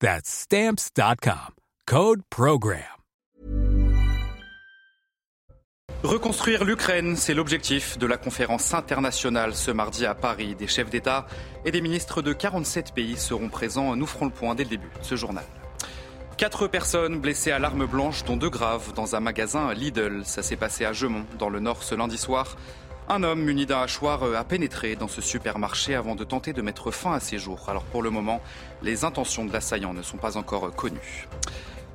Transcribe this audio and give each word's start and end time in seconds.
That's 0.00 0.28
stamps.com. 0.28 1.54
Code 1.86 2.20
Program. 2.28 2.82
Reconstruire 6.02 6.64
l'Ukraine, 6.64 7.16
c'est 7.16 7.32
l'objectif 7.32 7.96
de 7.96 8.06
la 8.06 8.18
conférence 8.18 8.74
internationale 8.74 9.54
ce 9.54 9.70
mardi 9.70 10.04
à 10.04 10.14
Paris. 10.14 10.54
Des 10.54 10.66
chefs 10.66 10.90
d'État 10.90 11.26
et 11.64 11.70
des 11.70 11.80
ministres 11.80 12.20
de 12.20 12.32
47 12.34 12.92
pays 12.92 13.16
seront 13.16 13.48
présents. 13.48 13.96
Nous 13.96 14.06
ferons 14.06 14.26
le 14.26 14.30
point 14.30 14.54
dès 14.54 14.64
le 14.64 14.70
début 14.70 14.90
ce 15.00 15.16
journal. 15.16 15.44
Quatre 16.36 16.66
personnes 16.66 17.18
blessées 17.18 17.50
à 17.50 17.58
l'arme 17.58 17.86
blanche, 17.86 18.24
dont 18.24 18.36
deux 18.36 18.50
graves, 18.50 18.92
dans 18.92 19.16
un 19.16 19.20
magasin 19.20 19.72
Lidl. 19.72 20.22
Ça 20.26 20.42
s'est 20.42 20.56
passé 20.56 20.84
à 20.84 20.92
Gemont, 20.92 21.24
dans 21.38 21.48
le 21.48 21.60
Nord, 21.60 21.82
ce 21.82 21.94
lundi 21.94 22.18
soir. 22.18 22.56
Un 23.08 23.22
homme 23.22 23.42
muni 23.42 23.66
d'un 23.66 23.82
hachoir 23.82 24.24
a 24.34 24.42
pénétré 24.42 24.96
dans 24.96 25.06
ce 25.06 25.20
supermarché 25.20 25.94
avant 25.94 26.16
de 26.16 26.24
tenter 26.24 26.52
de 26.52 26.60
mettre 26.60 26.90
fin 26.90 27.12
à 27.12 27.20
ses 27.20 27.38
jours. 27.38 27.68
Alors 27.68 27.84
pour 27.84 28.02
le 28.02 28.10
moment, 28.10 28.42
les 28.82 29.04
intentions 29.04 29.44
de 29.44 29.52
l'assaillant 29.52 29.94
ne 29.94 30.02
sont 30.02 30.16
pas 30.16 30.36
encore 30.36 30.74
connues. 30.74 31.28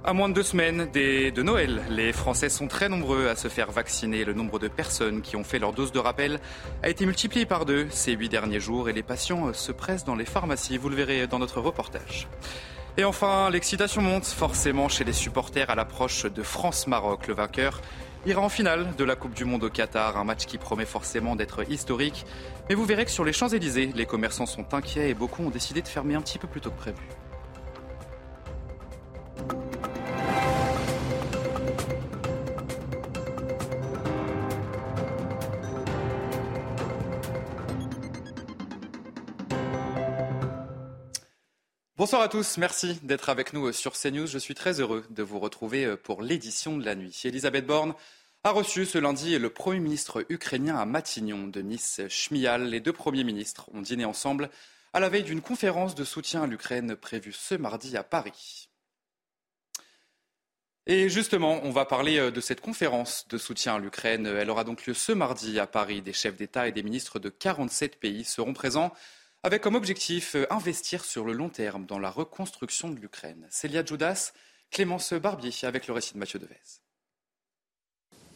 À 0.06 0.14
moins 0.14 0.30
de 0.30 0.34
deux 0.34 0.44
semaines 0.44 0.90
de 0.94 1.42
Noël, 1.42 1.82
les 1.90 2.14
Français 2.14 2.48
sont 2.48 2.68
très 2.68 2.88
nombreux 2.88 3.28
à 3.28 3.36
se 3.36 3.50
faire 3.50 3.72
vacciner. 3.72 4.24
Le 4.24 4.34
nombre 4.34 4.58
de 4.58 4.70
personnes 4.70 5.22
qui 5.22 5.36
ont 5.36 5.44
fait 5.44 5.60
leur 5.60 5.74
dose 5.74 5.92
de 5.92 6.00
rappel 6.00 6.40
a 6.82 6.90
été 6.90 7.06
multiplié 7.06 7.46
par 7.46 7.66
deux 7.66 7.88
ces 7.90 8.14
huit 8.14 8.30
derniers 8.30 8.62
jours 8.62 8.88
et 8.88 8.94
les 8.94 9.04
patients 9.04 9.52
se 9.54 9.74
pressent 9.74 10.06
dans 10.06 10.16
les 10.16 10.26
pharmacies. 10.26 10.78
Vous 10.78 10.88
le 10.88 10.96
verrez 10.96 11.28
dans 11.28 11.40
notre 11.40 11.60
reportage. 11.60 12.30
Et 12.98 13.04
enfin, 13.04 13.50
l'excitation 13.50 14.02
monte 14.02 14.26
forcément 14.26 14.90
chez 14.90 15.04
les 15.04 15.14
supporters 15.14 15.70
à 15.70 15.76
l'approche 15.76 16.26
de 16.26 16.42
France-Maroc. 16.42 17.28
Le 17.28 17.34
vainqueur 17.34 17.82
ira 18.26 18.42
en 18.42 18.50
finale 18.50 18.96
de 18.98 19.04
la 19.04 19.16
Coupe 19.16 19.34
du 19.34 19.46
Monde 19.46 19.64
au 19.64 19.70
Qatar, 19.70 20.18
un 20.18 20.24
match 20.24 20.46
qui 20.46 20.58
promet 20.58 20.86
forcément 20.86 21.36
d'être 21.36 21.70
historique. 21.72 22.26
Mais 22.70 22.76
vous 22.76 22.86
verrez 22.86 23.06
que 23.06 23.12
sur 23.12 23.26
les 23.26 23.34
Champs-Élysées, 23.34 23.92
les 23.96 24.06
commerçants 24.06 24.46
sont 24.46 24.74
inquiets 24.74 25.10
et 25.10 25.14
beaucoup 25.14 25.44
ont 25.44 25.50
décidé 25.50 25.82
de 25.82 25.88
fermer 25.88 26.16
un 26.16 26.22
petit 26.22 26.38
peu 26.38 26.48
plus 26.48 26.62
tôt 26.62 26.72
que 26.72 26.78
prévu. 26.78 27.08
Bonsoir 42.02 42.24
à 42.24 42.30
tous, 42.30 42.58
merci 42.58 43.00
d'être 43.04 43.30
avec 43.30 43.54
nous 43.54 43.72
sur 43.72 43.94
CNews. 43.94 44.26
Je 44.26 44.40
suis 44.40 44.56
très 44.56 44.80
heureux 44.80 45.06
de 45.12 45.22
vous 45.22 45.38
retrouver 45.38 45.96
pour 45.98 46.24
l'édition 46.24 46.76
de 46.76 46.84
la 46.84 46.96
nuit. 46.96 47.16
Elisabeth 47.26 47.68
Borne 47.68 47.94
a 48.44 48.50
reçu 48.50 48.88
ce 48.88 48.98
lundi 48.98 49.38
le 49.38 49.52
Premier 49.52 49.80
ministre 49.80 50.26
ukrainien 50.30 50.76
à 50.78 50.86
Matignon, 50.86 51.48
Denis 51.48 51.98
Shmyhal. 52.10 52.64
Les 52.64 52.80
deux 52.80 52.92
premiers 52.92 53.24
ministres 53.24 53.70
ont 53.76 53.84
dîné 53.84 54.04
ensemble 54.04 54.50
à 54.94 55.00
la 55.00 55.10
veille 55.10 55.22
d'une 55.22 55.42
conférence 55.42 55.94
de 55.94 56.04
soutien 56.04 56.42
à 56.42 56.48
l'Ukraine 56.48 56.96
prévue 56.96 57.34
ce 57.34 57.54
mardi 57.54 57.96
à 57.96 58.04
Paris. 58.04 58.68
Et 60.88 61.08
justement, 61.08 61.60
on 61.62 61.70
va 61.70 61.86
parler 61.86 62.32
de 62.32 62.42
cette 62.42 62.62
conférence 62.62 63.28
de 63.28 63.38
soutien 63.38 63.76
à 63.76 63.80
l'Ukraine. 63.80 64.26
Elle 64.26 64.50
aura 64.50 64.64
donc 64.64 64.88
lieu 64.88 64.96
ce 64.96 65.12
mardi 65.12 65.60
à 65.60 65.68
Paris. 65.68 66.02
Des 66.02 66.14
chefs 66.14 66.36
d'État 66.36 66.68
et 66.68 66.72
des 66.72 66.82
ministres 66.82 67.20
de 67.20 67.30
47 67.30 68.00
pays 68.00 68.24
seront 68.24 68.54
présents 68.54 68.92
avec 69.44 69.62
comme 69.62 69.76
objectif 69.76 70.36
investir 70.50 71.04
sur 71.04 71.26
le 71.26 71.34
long 71.34 71.50
terme 71.50 71.86
dans 71.86 72.00
la 72.00 72.12
reconstruction 72.12 72.90
de 72.90 73.00
l'Ukraine. 73.00 73.48
Célia 73.50 73.84
Judas, 73.84 74.34
Clémence 74.70 75.14
Barbier 75.14 75.52
avec 75.64 75.88
le 75.88 75.94
récit 75.94 76.14
de 76.14 76.20
Mathieu 76.20 76.40
Devez. 76.40 76.60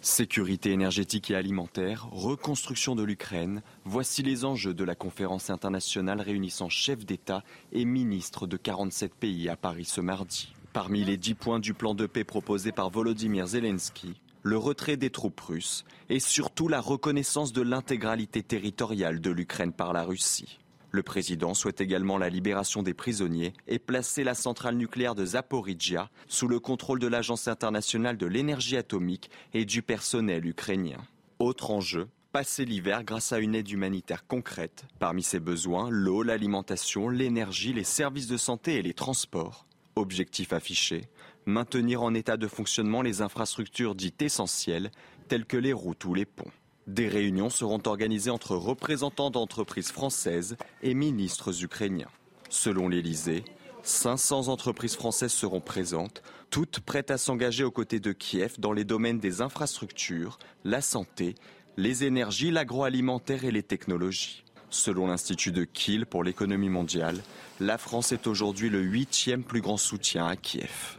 Sécurité 0.01 0.71
énergétique 0.71 1.31
et 1.31 1.35
alimentaire, 1.35 2.07
reconstruction 2.11 2.95
de 2.95 3.03
l'Ukraine, 3.03 3.63
voici 3.85 4.21
les 4.21 4.45
enjeux 4.45 4.73
de 4.73 4.83
la 4.83 4.93
conférence 4.93 5.49
internationale 5.49 6.21
réunissant 6.21 6.69
chefs 6.69 7.05
d'État 7.05 7.43
et 7.71 7.85
ministres 7.85 8.45
de 8.45 8.57
47 8.57 9.15
pays 9.15 9.49
à 9.49 9.55
Paris 9.55 9.85
ce 9.85 10.01
mardi. 10.01 10.53
Parmi 10.73 11.03
les 11.03 11.17
10 11.17 11.33
points 11.35 11.59
du 11.59 11.73
plan 11.73 11.95
de 11.95 12.05
paix 12.05 12.23
proposé 12.23 12.71
par 12.71 12.89
Volodymyr 12.89 13.47
Zelensky, 13.47 14.21
le 14.43 14.57
retrait 14.57 14.97
des 14.97 15.09
troupes 15.09 15.39
russes 15.39 15.85
et 16.09 16.19
surtout 16.19 16.67
la 16.67 16.81
reconnaissance 16.81 17.51
de 17.51 17.63
l'intégralité 17.63 18.43
territoriale 18.43 19.21
de 19.21 19.31
l'Ukraine 19.31 19.73
par 19.73 19.91
la 19.91 20.03
Russie. 20.03 20.59
Le 20.95 21.03
président 21.03 21.53
souhaite 21.53 21.81
également 21.81 22.17
la 22.17 22.29
libération 22.29 22.81
des 22.81 22.93
prisonniers 22.93 23.51
et 23.67 23.79
placer 23.79 24.23
la 24.23 24.33
centrale 24.33 24.77
nucléaire 24.77 25.13
de 25.13 25.25
Zaporizhia 25.25 26.09
sous 26.29 26.47
le 26.47 26.61
contrôle 26.61 26.99
de 26.99 27.07
l'Agence 27.07 27.49
internationale 27.49 28.15
de 28.15 28.25
l'énergie 28.25 28.77
atomique 28.77 29.29
et 29.53 29.65
du 29.65 29.81
personnel 29.81 30.45
ukrainien. 30.45 31.01
Autre 31.39 31.71
enjeu, 31.71 32.07
passer 32.31 32.63
l'hiver 32.63 33.03
grâce 33.03 33.33
à 33.33 33.39
une 33.39 33.55
aide 33.55 33.69
humanitaire 33.69 34.25
concrète. 34.25 34.85
Parmi 34.97 35.21
ses 35.21 35.41
besoins, 35.41 35.89
l'eau, 35.89 36.23
l'alimentation, 36.23 37.09
l'énergie, 37.09 37.73
les 37.73 37.83
services 37.83 38.27
de 38.27 38.37
santé 38.37 38.75
et 38.75 38.81
les 38.81 38.93
transports. 38.93 39.67
Objectif 39.97 40.53
affiché, 40.53 41.09
maintenir 41.45 42.03
en 42.03 42.13
état 42.13 42.37
de 42.37 42.47
fonctionnement 42.47 43.01
les 43.01 43.21
infrastructures 43.21 43.95
dites 43.95 44.21
essentielles, 44.21 44.91
telles 45.27 45.45
que 45.45 45.57
les 45.57 45.73
routes 45.73 46.05
ou 46.05 46.13
les 46.13 46.25
ponts. 46.25 46.51
Des 46.87 47.07
réunions 47.07 47.49
seront 47.49 47.81
organisées 47.85 48.29
entre 48.29 48.55
représentants 48.55 49.31
d'entreprises 49.31 49.91
françaises 49.91 50.55
et 50.83 50.93
ministres 50.93 51.63
ukrainiens. 51.63 52.11
Selon 52.49 52.87
l'Élysée, 52.89 53.43
500 53.81 54.49
entreprises 54.49 54.95
françaises 54.95 55.33
seront 55.33 55.61
présentes, 55.61 56.21
toutes 56.51 56.79
prêtes 56.81 57.09
à 57.09 57.17
s'engager 57.17 57.63
aux 57.63 57.71
côtés 57.71 57.99
de 57.99 58.11
Kiev 58.11 58.59
dans 58.59 58.71
les 58.71 58.83
domaines 58.83 59.19
des 59.19 59.41
infrastructures, 59.41 60.37
la 60.63 60.81
santé, 60.81 61.33
les 61.75 62.03
énergies, 62.03 62.51
l'agroalimentaire 62.51 63.45
et 63.45 63.51
les 63.51 63.63
technologies. 63.63 64.43
Selon 64.69 65.07
l'Institut 65.07 65.51
de 65.51 65.63
Kiel 65.63 66.05
pour 66.05 66.23
l'économie 66.23 66.69
mondiale, 66.69 67.21
la 67.59 67.79
France 67.79 68.11
est 68.11 68.27
aujourd'hui 68.27 68.69
le 68.69 68.81
huitième 68.81 69.43
plus 69.43 69.61
grand 69.61 69.77
soutien 69.77 70.27
à 70.27 70.35
Kiev. 70.35 70.97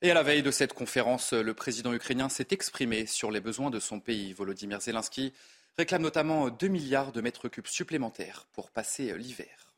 Et 0.00 0.12
à 0.12 0.14
la 0.14 0.22
veille 0.22 0.44
de 0.44 0.52
cette 0.52 0.74
conférence, 0.74 1.32
le 1.32 1.54
président 1.54 1.92
ukrainien 1.92 2.28
s'est 2.28 2.46
exprimé 2.52 3.04
sur 3.04 3.32
les 3.32 3.40
besoins 3.40 3.70
de 3.70 3.80
son 3.80 3.98
pays. 3.98 4.32
Volodymyr 4.32 4.80
Zelensky 4.80 5.32
réclame 5.76 6.02
notamment 6.02 6.50
2 6.50 6.68
milliards 6.68 7.10
de 7.10 7.20
mètres 7.20 7.48
cubes 7.48 7.66
supplémentaires 7.66 8.46
pour 8.52 8.70
passer 8.70 9.12
l'hiver. 9.18 9.74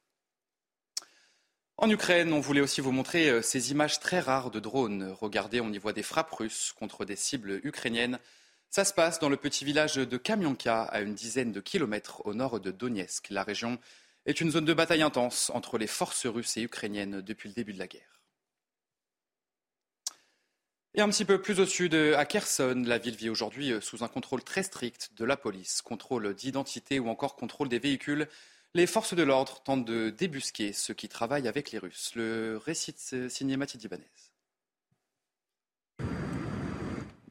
En 1.79 1.89
Ukraine, 1.89 2.35
on 2.35 2.41
voulait 2.41 2.61
aussi 2.61 2.83
vous 2.83 2.93
montrer 2.93 3.41
ces 3.41 3.71
images 3.71 3.99
très 3.99 4.21
rares 4.21 4.51
de 4.51 4.61
drones. 4.61 5.11
Regardez, 5.19 5.63
on 5.63 5.73
y 5.73 5.79
voit 5.79 5.95
des 5.95 6.03
frappes 6.03 6.33
russes 6.33 6.75
contre 6.79 7.07
des 7.07 7.17
cibles 7.17 7.59
ukrainiennes. 7.65 8.19
Ça 8.69 8.85
se 8.85 8.93
passe 8.93 9.21
dans 9.21 9.31
le 9.31 9.39
petit 9.39 9.65
village 9.65 9.95
de 9.95 10.17
Kamyanka, 10.19 10.83
à 10.83 11.01
une 11.01 11.15
dizaine 11.15 11.51
de 11.51 11.61
kilomètres 11.61 12.27
au 12.27 12.35
nord 12.35 12.61
de 12.61 12.71
Donetsk. 12.71 13.31
La 13.31 13.43
région 13.43 13.79
est 14.27 14.43
une 14.43 14.51
zone 14.51 14.67
de 14.67 14.75
bataille 14.75 15.01
intense 15.01 15.51
entre 15.55 15.79
les 15.79 15.87
forces 15.87 16.27
russes 16.27 16.59
et 16.59 16.63
ukrainiennes 16.63 17.23
depuis 17.23 17.49
le 17.49 17.55
début 17.55 17.73
de 17.73 17.79
la 17.79 17.89
guerre. 17.89 18.20
Et 20.95 21.01
un 21.01 21.09
petit 21.09 21.25
peu 21.25 21.41
plus 21.41 21.61
au 21.61 21.67
sud, 21.67 21.95
à 21.95 22.25
Kherson, 22.25 22.83
la 22.85 22.99
ville 22.99 23.15
vit 23.15 23.31
aujourd'hui 23.31 23.73
sous 23.81 24.03
un 24.03 24.09
contrôle 24.09 24.43
très 24.43 24.65
strict 24.65 25.11
de 25.17 25.25
la 25.25 25.37
police, 25.37 25.83
contrôle 25.83 26.35
d'identité 26.35 26.99
ou 26.99 27.09
encore 27.09 27.37
contrôle 27.37 27.69
des 27.69 27.79
véhicules. 27.79 28.29
Les 28.75 28.89
forces 28.89 29.15
de 29.15 29.23
l'ordre 29.23 29.63
tentent 29.63 29.85
de 29.85 30.11
débusquer 30.11 30.73
ceux 30.73 30.95
qui 30.95 31.09
travaillent 31.09 31.47
avec 31.47 31.71
les 31.71 31.79
Russes. 31.79 32.13
Le 32.17 32.57
récit 32.57 32.95
signé 33.29 33.57
Mathilde. 33.57 33.89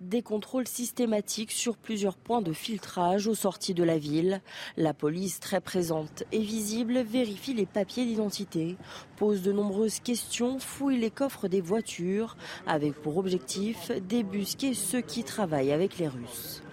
Des 0.10 0.22
contrôles 0.22 0.68
systématiques 0.68 1.52
sur 1.52 1.78
plusieurs 1.78 2.18
points 2.18 2.42
de 2.42 2.52
filtrage 2.52 3.28
aux 3.28 3.36
sorties 3.36 3.74
de 3.74 3.84
la 3.84 3.98
ville. 3.98 4.42
La 4.76 4.94
police, 4.94 5.40
très 5.40 5.62
présente 5.62 6.24
et 6.32 6.40
visible, 6.40 7.00
vérifie 7.00 7.54
les 7.54 7.66
papiers 7.66 8.06
d'identité, 8.06 8.76
pose 9.16 9.42
de 9.42 9.52
nombreuses 9.52 10.00
questions, 10.00 10.60
fouille 10.60 10.98
les 10.98 11.12
coffres 11.12 11.48
des 11.48 11.62
voitures, 11.62 12.36
avec 12.66 12.94
pour 12.96 13.18
objectif 13.18 13.92
débusquer 14.10 14.74
ceux 14.74 15.02
qui 15.02 15.24
travaillent 15.24 15.72
avec 15.72 15.98
les 15.98 16.08
Russes. 16.08 16.64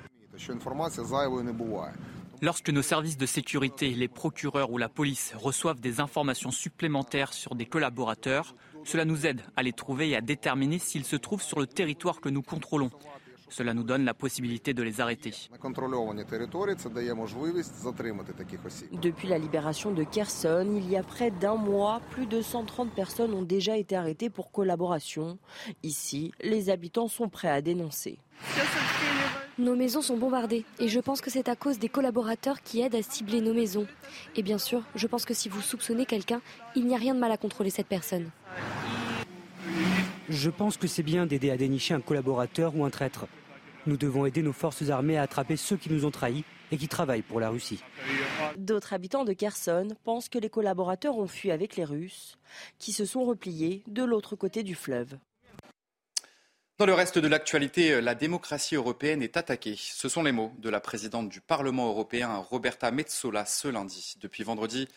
Lorsque 2.42 2.68
nos 2.68 2.82
services 2.82 3.16
de 3.16 3.24
sécurité, 3.26 3.90
les 3.90 4.08
procureurs 4.08 4.70
ou 4.70 4.76
la 4.76 4.90
police 4.90 5.32
reçoivent 5.36 5.80
des 5.80 6.00
informations 6.00 6.50
supplémentaires 6.50 7.32
sur 7.32 7.54
des 7.54 7.64
collaborateurs, 7.64 8.54
cela 8.84 9.04
nous 9.04 9.26
aide 9.26 9.40
à 9.56 9.62
les 9.62 9.72
trouver 9.72 10.10
et 10.10 10.16
à 10.16 10.20
déterminer 10.20 10.78
s'ils 10.78 11.04
se 11.04 11.16
trouvent 11.16 11.42
sur 11.42 11.58
le 11.58 11.66
territoire 11.66 12.20
que 12.20 12.28
nous 12.28 12.42
contrôlons. 12.42 12.90
Cela 13.48 13.74
nous 13.74 13.84
donne 13.84 14.04
la 14.04 14.14
possibilité 14.14 14.74
de 14.74 14.82
les 14.82 15.00
arrêter. 15.00 15.32
Depuis 18.92 19.28
la 19.28 19.38
libération 19.38 19.92
de 19.92 20.04
Kherson, 20.04 20.74
il 20.76 20.90
y 20.90 20.96
a 20.96 21.02
près 21.02 21.30
d'un 21.30 21.54
mois, 21.54 22.00
plus 22.10 22.26
de 22.26 22.42
130 22.42 22.92
personnes 22.92 23.34
ont 23.34 23.42
déjà 23.42 23.76
été 23.76 23.96
arrêtées 23.96 24.30
pour 24.30 24.50
collaboration. 24.50 25.38
Ici, 25.82 26.32
les 26.42 26.70
habitants 26.70 27.08
sont 27.08 27.28
prêts 27.28 27.48
à 27.48 27.62
dénoncer. 27.62 28.18
Nos 29.58 29.74
maisons 29.74 30.02
sont 30.02 30.18
bombardées 30.18 30.64
et 30.78 30.88
je 30.88 31.00
pense 31.00 31.22
que 31.22 31.30
c'est 31.30 31.48
à 31.48 31.56
cause 31.56 31.78
des 31.78 31.88
collaborateurs 31.88 32.60
qui 32.62 32.82
aident 32.82 32.96
à 32.96 33.02
cibler 33.02 33.40
nos 33.40 33.54
maisons. 33.54 33.86
Et 34.34 34.42
bien 34.42 34.58
sûr, 34.58 34.82
je 34.94 35.06
pense 35.06 35.24
que 35.24 35.32
si 35.32 35.48
vous 35.48 35.62
soupçonnez 35.62 36.04
quelqu'un, 36.04 36.42
il 36.74 36.86
n'y 36.86 36.94
a 36.94 36.98
rien 36.98 37.14
de 37.14 37.20
mal 37.20 37.32
à 37.32 37.38
contrôler 37.38 37.70
cette 37.70 37.86
personne. 37.86 38.30
Je 40.28 40.50
pense 40.50 40.76
que 40.76 40.88
c'est 40.88 41.04
bien 41.04 41.24
d'aider 41.24 41.50
à 41.50 41.56
dénicher 41.56 41.94
un 41.94 42.00
collaborateur 42.00 42.74
ou 42.74 42.84
un 42.84 42.90
traître. 42.90 43.26
Nous 43.86 43.96
devons 43.96 44.26
aider 44.26 44.42
nos 44.42 44.52
forces 44.52 44.90
armées 44.90 45.16
à 45.16 45.22
attraper 45.22 45.56
ceux 45.56 45.76
qui 45.76 45.88
nous 45.88 46.04
ont 46.04 46.10
trahis 46.10 46.44
et 46.72 46.76
qui 46.76 46.88
travaillent 46.88 47.22
pour 47.22 47.38
la 47.38 47.48
Russie. 47.48 47.80
D'autres 48.56 48.92
habitants 48.92 49.24
de 49.24 49.32
Kherson 49.32 49.88
pensent 50.02 50.28
que 50.28 50.40
les 50.40 50.50
collaborateurs 50.50 51.16
ont 51.16 51.28
fui 51.28 51.52
avec 51.52 51.76
les 51.76 51.84
Russes, 51.84 52.38
qui 52.78 52.92
se 52.92 53.04
sont 53.04 53.24
repliés 53.24 53.84
de 53.86 54.02
l'autre 54.02 54.34
côté 54.34 54.64
du 54.64 54.74
fleuve. 54.74 55.16
Dans 56.78 56.86
le 56.86 56.94
reste 56.94 57.18
de 57.18 57.28
l'actualité, 57.28 58.00
la 58.00 58.16
démocratie 58.16 58.74
européenne 58.74 59.22
est 59.22 59.36
attaquée. 59.36 59.76
Ce 59.78 60.08
sont 60.08 60.24
les 60.24 60.32
mots 60.32 60.52
de 60.58 60.68
la 60.68 60.80
présidente 60.80 61.28
du 61.28 61.40
Parlement 61.40 61.86
européen, 61.86 62.36
Roberta 62.36 62.90
Metsola, 62.90 63.46
ce 63.46 63.68
lundi. 63.68 64.14
Depuis 64.20 64.42
vendredi, 64.42 64.88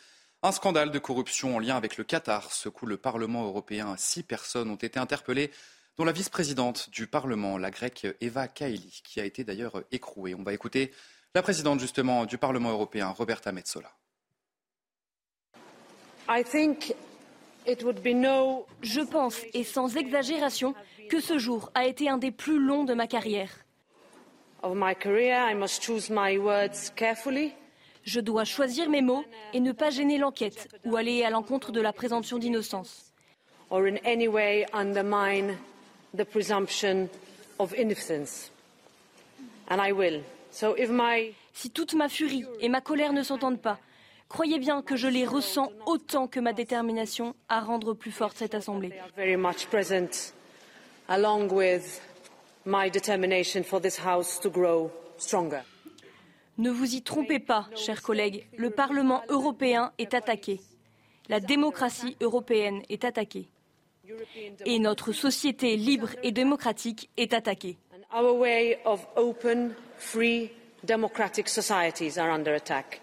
un 0.42 0.52
scandale 0.52 0.92
de 0.92 1.00
corruption 1.00 1.56
en 1.56 1.60
lien 1.60 1.76
avec 1.76 1.98
le 1.98 2.04
Qatar 2.04 2.52
secoue 2.52 2.86
le 2.86 2.98
Parlement 2.98 3.44
européen. 3.44 3.96
Six 3.98 4.24
personnes 4.24 4.70
ont 4.70 4.76
été 4.76 5.00
interpellées, 5.00 5.52
dont 5.98 6.06
la 6.06 6.14
vice-présidente 6.14 6.90
du 6.92 7.08
Parlement, 7.08 7.58
la 7.58 7.72
grecque 7.72 8.08
Eva 8.22 8.48
Kaili, 8.48 9.02
qui 9.04 9.20
a 9.20 9.26
été 9.26 9.44
d'ailleurs 9.44 9.84
écrouée. 9.92 10.36
On 10.36 10.44
va 10.44 10.54
écouter 10.54 10.94
la 11.36 11.42
présidente 11.42 11.80
justement 11.80 12.26
du 12.26 12.38
Parlement 12.38 12.72
européen, 12.72 13.10
Roberta 13.10 13.52
Metsola. 13.52 13.92
Je 18.82 19.02
pense, 19.02 19.42
et 19.54 19.64
sans 19.64 19.98
exagération, 19.98 20.74
que 21.10 21.20
ce 21.20 21.38
jour 21.38 21.72
a 21.76 21.86
été 21.86 22.08
un 22.08 22.18
des 22.18 22.32
plus 22.32 22.60
longs 22.60 22.86
de 22.86 22.94
ma 22.94 23.08
carrière. 23.08 23.52
Je 28.04 28.20
dois 28.20 28.44
choisir 28.44 28.90
mes 28.90 29.02
mots 29.02 29.24
et 29.54 29.60
ne 29.60 29.72
pas 29.72 29.90
gêner 29.90 30.18
l'enquête 30.18 30.68
ou 30.86 30.96
aller 30.96 31.24
à 31.24 31.30
l'encontre 31.30 31.72
de 31.72 31.82
la 31.82 31.94
présomption 31.94 32.38
d'innocence. 32.38 33.14
Si 41.54 41.70
toute 41.70 41.94
ma 41.94 42.10
furie 42.10 42.46
et 42.60 42.70
ma 42.70 42.82
colère 42.82 43.14
ne 43.14 43.22
s'entendent 43.24 43.62
pas, 43.62 43.80
croyez 44.28 44.60
bien 44.60 44.82
que 44.82 44.96
je 44.96 45.08
les 45.08 45.26
ressens 45.26 45.72
autant 45.86 46.28
que 46.28 46.40
ma 46.40 46.54
détermination 46.54 47.36
à 47.48 47.60
rendre 47.60 47.94
plus 47.94 48.12
forte 48.12 48.38
cette 48.38 48.56
Assemblée 48.56 48.94
along 51.10 51.52
with 51.52 52.02
my 52.66 52.88
determination 52.88 53.64
for 53.64 53.80
this 53.82 53.98
House 53.98 54.40
to 54.40 54.50
grow 54.50 54.92
stronger. 55.18 55.64
Ne 56.60 56.72
vous 56.72 56.94
y 56.94 57.02
trompez 57.02 57.40
pas, 57.40 57.70
chers 57.74 58.02
collègues, 58.02 58.46
le 58.58 58.70
Parlement 58.70 59.24
européen 59.30 59.94
est 59.98 60.14
attaqué. 60.14 60.60
La 61.30 61.40
démocratie 61.40 62.18
européenne 62.20 62.82
est 62.90 63.06
attaquée. 63.06 63.48
Et 64.66 64.78
notre 64.80 65.14
société 65.14 65.78
libre 65.78 66.10
et 66.22 66.34
démocratique 66.34 67.10
est 67.16 67.34
attaquée. 67.34 67.78
Our 68.14 68.36
way 68.38 68.78
of 68.84 69.08
open, 69.16 69.74
free, 69.96 70.52
democratic 70.84 71.48
societies 71.48 72.20
are 72.20 72.30
under 72.30 72.54
attack. 72.54 73.00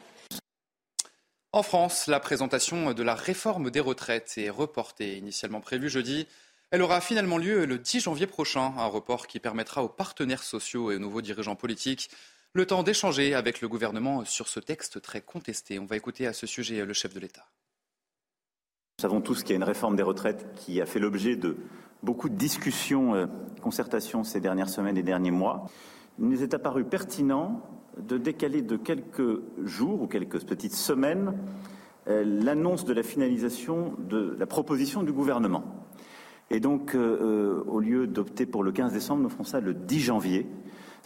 En 1.52 1.62
France, 1.62 2.08
la 2.08 2.20
présentation 2.20 2.92
de 2.92 3.02
la 3.02 3.14
réforme 3.14 3.70
des 3.70 3.80
retraites 3.80 4.34
est 4.36 4.50
reportée, 4.50 5.16
initialement 5.16 5.62
prévue 5.62 5.88
jeudi. 5.88 6.26
Elle 6.72 6.82
aura 6.82 7.00
finalement 7.00 7.38
lieu 7.38 7.64
le 7.64 7.78
10 7.78 8.00
janvier 8.00 8.26
prochain, 8.26 8.74
un 8.76 8.86
report 8.86 9.26
qui 9.26 9.40
permettra 9.40 9.82
aux 9.82 9.88
partenaires 9.88 10.42
sociaux 10.42 10.90
et 10.90 10.96
aux 10.96 10.98
nouveaux 10.98 11.22
dirigeants 11.22 11.56
politiques 11.56 12.10
le 12.56 12.64
temps 12.64 12.82
d'échanger 12.82 13.34
avec 13.34 13.60
le 13.60 13.68
gouvernement 13.68 14.24
sur 14.24 14.48
ce 14.48 14.60
texte 14.60 15.02
très 15.02 15.20
contesté. 15.20 15.78
On 15.78 15.84
va 15.84 15.96
écouter 15.96 16.26
à 16.26 16.32
ce 16.32 16.46
sujet 16.46 16.84
le 16.86 16.92
chef 16.94 17.12
de 17.12 17.20
l'État. 17.20 17.44
Nous 18.98 19.02
savons 19.02 19.20
tous 19.20 19.42
qu'il 19.42 19.50
y 19.50 19.52
a 19.52 19.56
une 19.56 19.62
réforme 19.62 19.94
des 19.94 20.02
retraites 20.02 20.48
qui 20.56 20.80
a 20.80 20.86
fait 20.86 20.98
l'objet 20.98 21.36
de 21.36 21.58
beaucoup 22.02 22.30
de 22.30 22.34
discussions, 22.34 23.14
euh, 23.14 23.26
concertations 23.60 24.24
ces 24.24 24.40
dernières 24.40 24.70
semaines 24.70 24.96
et 24.96 25.02
derniers 25.02 25.30
mois. 25.30 25.66
Il 26.18 26.28
nous 26.28 26.42
est 26.42 26.54
apparu 26.54 26.84
pertinent 26.84 27.60
de 27.98 28.16
décaler 28.16 28.62
de 28.62 28.78
quelques 28.78 29.40
jours 29.62 30.00
ou 30.00 30.06
quelques 30.06 30.42
petites 30.46 30.74
semaines 30.74 31.34
euh, 32.08 32.24
l'annonce 32.24 32.86
de 32.86 32.94
la 32.94 33.02
finalisation 33.02 33.94
de 33.98 34.34
la 34.38 34.46
proposition 34.46 35.02
du 35.02 35.12
gouvernement. 35.12 35.86
Et 36.48 36.60
donc, 36.60 36.94
euh, 36.94 37.62
au 37.66 37.80
lieu 37.80 38.06
d'opter 38.06 38.46
pour 38.46 38.62
le 38.62 38.72
15 38.72 38.94
décembre, 38.94 39.22
nous 39.22 39.28
ferons 39.28 39.44
ça 39.44 39.60
le 39.60 39.74
10 39.74 40.00
janvier, 40.00 40.46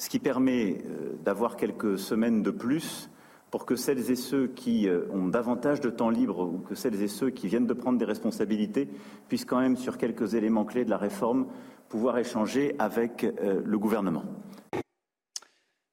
ce 0.01 0.09
qui 0.09 0.19
permet 0.19 0.79
euh, 0.87 1.13
d'avoir 1.23 1.57
quelques 1.57 1.99
semaines 1.99 2.43
de 2.43 2.51
plus 2.51 3.11
pour 3.51 3.67
que 3.67 3.77
celles 3.77 4.11
et 4.11 4.17
ceux 4.17 4.47
qui 4.47 4.89
ont 5.13 5.27
davantage 5.27 5.81
de 5.81 5.91
temps 5.91 6.09
libre 6.09 6.39
ou 6.39 6.59
que 6.59 6.77
celles 6.77 7.03
et 7.03 7.09
ceux 7.09 7.31
qui 7.31 7.49
viennent 7.49 7.67
de 7.67 7.75
prendre 7.75 7.99
des 7.99 8.05
responsabilités 8.05 8.89
puissent 9.29 9.45
quand 9.45 9.59
même, 9.59 9.77
sur 9.77 9.99
quelques 9.99 10.35
éléments 10.35 10.65
clés 10.65 10.85
de 10.85 10.91
la 10.91 10.97
réforme, 10.97 11.49
pouvoir 11.89 12.17
échanger 12.19 12.77
avec 12.79 13.27
le 13.43 13.77
gouvernement. 13.77 14.23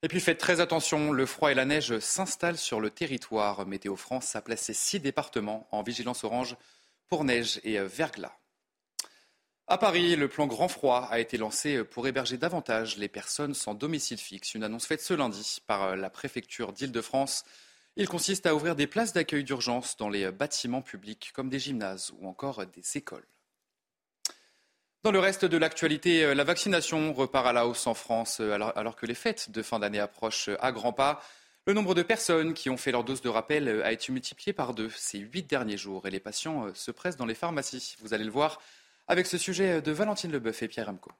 Et 0.04 0.08
puis 0.08 0.20
faites 0.20 0.38
très 0.38 0.62
attention, 0.62 1.12
le 1.12 1.26
froid 1.26 1.52
et 1.52 1.56
la 1.56 1.66
neige 1.66 1.98
s'installent 1.98 2.60
sur 2.60 2.80
le 2.80 2.92
territoire. 2.92 3.66
Météo 3.66 3.96
France 3.96 4.36
a 4.36 4.42
placé 4.44 4.74
six 4.74 5.00
départements 5.00 5.68
en 5.72 5.82
vigilance 5.82 6.24
orange 6.24 6.58
pour 7.10 7.24
neige 7.24 7.60
et 7.64 7.80
verglas. 7.80 8.38
À 9.70 9.78
Paris, 9.78 10.16
le 10.16 10.30
plan 10.30 10.48
Grand 10.48 10.70
Froid 10.70 11.10
a 11.12 11.20
été 11.20 11.38
lancé 11.38 11.84
pour 11.84 12.08
héberger 12.08 12.38
davantage 12.38 12.96
les 12.96 13.10
personnes 13.10 13.54
sans 13.54 13.74
domicile 13.74 14.18
fixe. 14.18 14.56
Une 14.56 14.64
annonce 14.64 14.86
faite 14.86 15.02
ce 15.02 15.14
lundi 15.14 15.62
par 15.68 15.98
la 15.98 16.10
préfecture 16.10 16.72
d'Île-de-France. 16.72 17.44
Il 17.98 18.08
consiste 18.08 18.46
à 18.46 18.56
ouvrir 18.56 18.78
des 18.78 18.88
places 18.88 19.12
d'accueil 19.12 19.44
d'urgence 19.44 19.98
dans 19.98 20.08
les 20.08 20.32
bâtiments 20.32 20.82
publics 20.82 21.32
comme 21.34 21.50
des 21.50 21.60
gymnases 21.60 22.14
ou 22.18 22.30
encore 22.30 22.66
des 22.66 22.82
écoles. 22.96 23.28
Dans 25.04 25.12
le 25.12 25.20
reste 25.20 25.44
de 25.44 25.58
l'actualité, 25.58 26.34
la 26.34 26.46
vaccination 26.46 27.12
repart 27.12 27.48
à 27.48 27.52
la 27.52 27.68
hausse 27.68 27.88
en 27.88 27.94
France 27.94 28.40
alors, 28.40 28.96
que 28.96 29.06
les 29.06 29.16
fêtes 29.16 29.52
de 29.52 29.62
fin 29.62 29.80
d'année 29.80 30.00
approchent 30.00 30.50
à 30.62 30.72
grands 30.72 30.94
pas. 30.94 31.22
Le 31.66 31.74
nombre 31.74 31.94
de 31.94 32.04
personnes 32.04 32.54
qui 32.54 32.70
ont 32.70 32.78
fait 32.78 32.94
leur 32.94 33.04
dose 33.04 33.20
de 33.20 33.28
rappel 33.28 33.82
a 33.84 33.92
été 33.92 34.14
multiplié 34.14 34.54
par 34.54 34.74
deux 34.74 34.90
ces 34.92 35.20
huit 35.20 35.44
derniers 35.44 35.76
jours 35.76 36.08
et 36.08 36.10
les 36.10 36.22
patients 36.22 36.74
se 36.74 36.92
pressent 36.92 37.18
dans 37.18 37.26
les 37.26 37.36
pharmacies. 37.36 37.98
Vous 38.00 38.14
allez 38.14 38.24
le 38.24 38.32
voir 38.32 38.62
avec 39.08 39.28
ce 39.28 39.38
sujet 39.38 39.82
de 39.82 39.92
Valentine 39.92 40.32
Leboeuf 40.32 40.64
et 40.64 40.68
Pierre 40.68 40.90
Amco. 40.90 41.12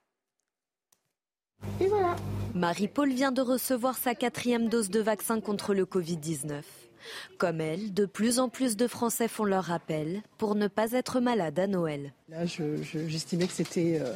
Et 1.82 1.88
voilà. 1.88 2.16
Marie-Paul 2.54 3.12
vient 3.14 3.32
de 3.32 3.42
recevoir 3.42 3.98
sa 3.98 4.16
quatrième 4.16 4.70
dose 4.70 4.90
de 4.90 5.00
vaccin 5.00 5.42
contre 5.42 5.74
le 5.74 5.86
Covid-19. 5.86 6.64
Comme 7.38 7.62
elle, 7.62 7.94
de 7.94 8.06
plus 8.06 8.40
en 8.40 8.50
plus 8.50 8.76
de 8.76 8.88
Français 8.88 9.28
font 9.28 9.46
leur 9.46 9.66
rappel 9.66 10.22
pour 10.38 10.56
ne 10.56 10.68
pas 10.68 10.92
être 10.92 11.20
malade 11.20 11.60
à 11.60 11.68
Noël. 11.68 12.14
Là, 12.30 12.46
j'estimais 13.08 13.48
que 13.48 13.54
c'était 13.54 14.00
euh, 14.02 14.14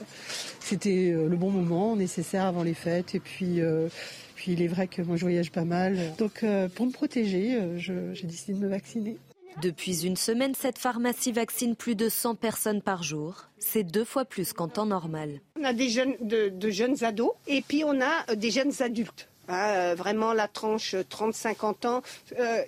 c'était 0.60 1.12
euh, 1.12 1.28
le 1.28 1.38
bon 1.38 1.51
moment, 1.51 1.96
nécessaire 1.96 2.46
avant 2.46 2.63
les 2.63 2.74
fêtes. 2.74 3.16
Et 3.16 3.20
puis, 3.20 3.62
euh, 3.62 3.88
puis 4.36 4.54
il 4.54 4.62
est 4.62 4.68
vrai 4.68 4.88
que 4.88 5.01
moi, 5.01 5.16
je 5.16 5.22
voyage 5.22 5.51
pas 5.51 5.66
mal. 5.66 5.98
Donc, 6.18 6.44
pour 6.75 6.86
me 6.86 6.92
protéger, 6.92 7.60
j'ai 7.78 8.28
décidé 8.28 8.54
de 8.54 8.60
me 8.60 8.68
vacciner. 8.68 9.18
Depuis 9.62 10.05
une 10.05 10.15
semaine, 10.15 10.55
cette 10.55 10.77
pharmacie 10.77 11.31
vaccine 11.31 11.75
plus 11.75 11.96
de 11.96 12.10
100 12.10 12.36
personnes 12.36 12.81
par 12.81 13.03
jour. 13.03 13.48
C'est 13.60 13.84
deux 13.84 14.05
fois 14.05 14.25
plus 14.25 14.53
qu'en 14.53 14.67
temps 14.67 14.86
normal. 14.86 15.41
On 15.60 15.63
a 15.63 15.74
des 15.74 15.89
jeunes, 15.89 16.15
de, 16.22 16.70
jeunes 16.70 17.03
ados 17.03 17.31
et 17.48 17.62
puis 17.62 17.84
on 17.84 18.00
a 18.01 18.25
euh, 18.29 18.36
des 18.36 18.51
jeunes 18.51 18.74
adultes. 18.79 19.27
Ah, 19.48 19.96
vraiment 19.96 20.31
la 20.31 20.48
tranche 20.48 20.96
30-50 20.96 21.88
ans, 21.88 22.01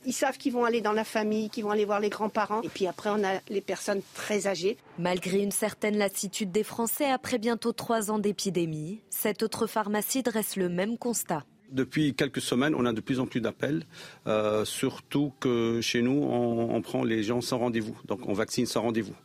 ils 0.05 0.11
savent 0.11 0.37
qu'ils 0.37 0.51
vont 0.51 0.65
aller 0.65 0.81
dans 0.81 0.91
la 0.91 1.05
famille, 1.05 1.49
qu'ils 1.49 1.63
vont 1.63 1.69
aller 1.69 1.85
voir 1.85 2.01
les 2.01 2.09
grands-parents. 2.09 2.61
Et 2.61 2.67
puis 2.67 2.87
après, 2.87 3.09
on 3.09 3.23
a 3.23 3.39
les 3.47 3.61
personnes 3.61 4.01
très 4.13 4.47
âgées. 4.47 4.77
Malgré 4.99 5.41
une 5.41 5.51
certaine 5.51 5.97
lassitude 5.97 6.51
des 6.51 6.63
Français 6.63 7.09
après 7.09 7.37
bientôt 7.37 7.71
trois 7.71 8.11
ans 8.11 8.19
d'épidémie, 8.19 8.99
cette 9.09 9.43
autre 9.43 9.65
pharmacie 9.65 10.23
dresse 10.23 10.57
le 10.57 10.67
même 10.67 10.97
constat 10.97 11.45
depuis 11.73 12.13
quelques 12.13 12.41
semaines, 12.41 12.75
on 12.75 12.85
a 12.85 12.93
de 12.93 13.01
plus 13.01 13.19
en 13.19 13.25
plus 13.25 13.41
d'appels, 13.41 13.83
euh, 14.27 14.63
surtout 14.63 15.33
que 15.39 15.81
chez 15.81 16.01
nous, 16.01 16.23
on, 16.23 16.81
prend 16.81 17.03
les 17.03 17.23
gens 17.23 17.41
sans 17.41 17.57
rendez-vous. 17.57 17.97
Donc 18.05 18.27
on 18.27 18.33
vaccine 18.33 18.65
sans 18.65 18.81
rendez-vous. 18.81 19.15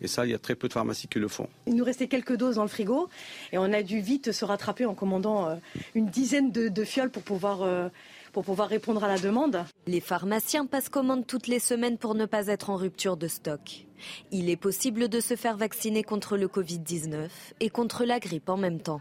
Et 0.00 0.06
ça, 0.06 0.24
il 0.24 0.30
y 0.30 0.34
a 0.34 0.38
très 0.38 0.54
peu 0.54 0.68
de 0.68 0.72
pharmacies 0.72 1.08
qui 1.08 1.18
le 1.18 1.26
font. 1.26 1.48
Il 1.66 1.74
nous 1.74 1.84
restait 1.84 2.06
quelques 2.06 2.36
doses 2.36 2.54
dans 2.54 2.62
le 2.62 2.68
frigo 2.68 3.08
et 3.52 3.58
on 3.58 3.72
a 3.72 3.82
dû 3.82 4.00
vite 4.00 4.30
se 4.30 4.44
rattraper 4.44 4.86
en 4.86 4.94
commandant 4.94 5.48
euh, 5.48 5.56
une 5.96 6.06
dizaine 6.06 6.52
de, 6.52 6.84
fioles 6.84 7.10
pour 7.10 7.24
pouvoir, 7.24 7.62
euh, 7.62 7.88
pour 8.32 8.44
pouvoir 8.44 8.68
répondre 8.68 9.02
à 9.02 9.08
la 9.08 9.18
demande. 9.18 9.64
Les 9.88 10.00
pharmaciens 10.00 10.66
passent 10.66 10.88
commande 10.88 11.26
toutes 11.26 11.48
les 11.48 11.58
semaines 11.58 11.98
pour 11.98 12.14
ne 12.14 12.26
pas 12.26 12.46
être 12.46 12.70
en 12.70 12.76
rupture 12.76 13.16
de 13.16 13.26
stock. 13.26 13.86
Il 14.30 14.48
est 14.48 14.56
possible 14.56 15.08
de 15.08 15.18
se 15.18 15.34
faire 15.34 15.56
vacciner 15.56 16.04
contre 16.04 16.36
le 16.36 16.46
Covid-19 16.46 17.28
et 17.58 17.68
contre 17.68 18.04
la 18.04 18.20
grippe 18.20 18.48
en 18.48 18.56
même 18.56 18.80
temps. 18.80 19.00